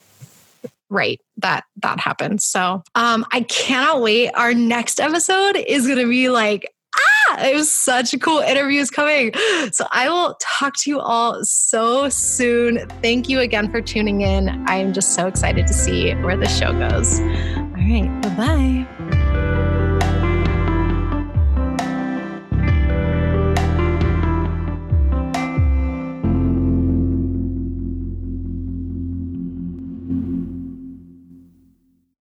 [0.89, 2.45] right that that happens.
[2.45, 4.31] So um i cannot wait.
[4.31, 8.89] Our next episode is gonna be like ah it was such a cool interview is
[8.89, 9.33] coming.
[9.71, 12.87] So i will talk to you all so soon.
[13.01, 14.63] Thank you again for tuning in.
[14.67, 17.19] I'm just so excited to see where the show goes.
[17.19, 18.87] All right bye-bye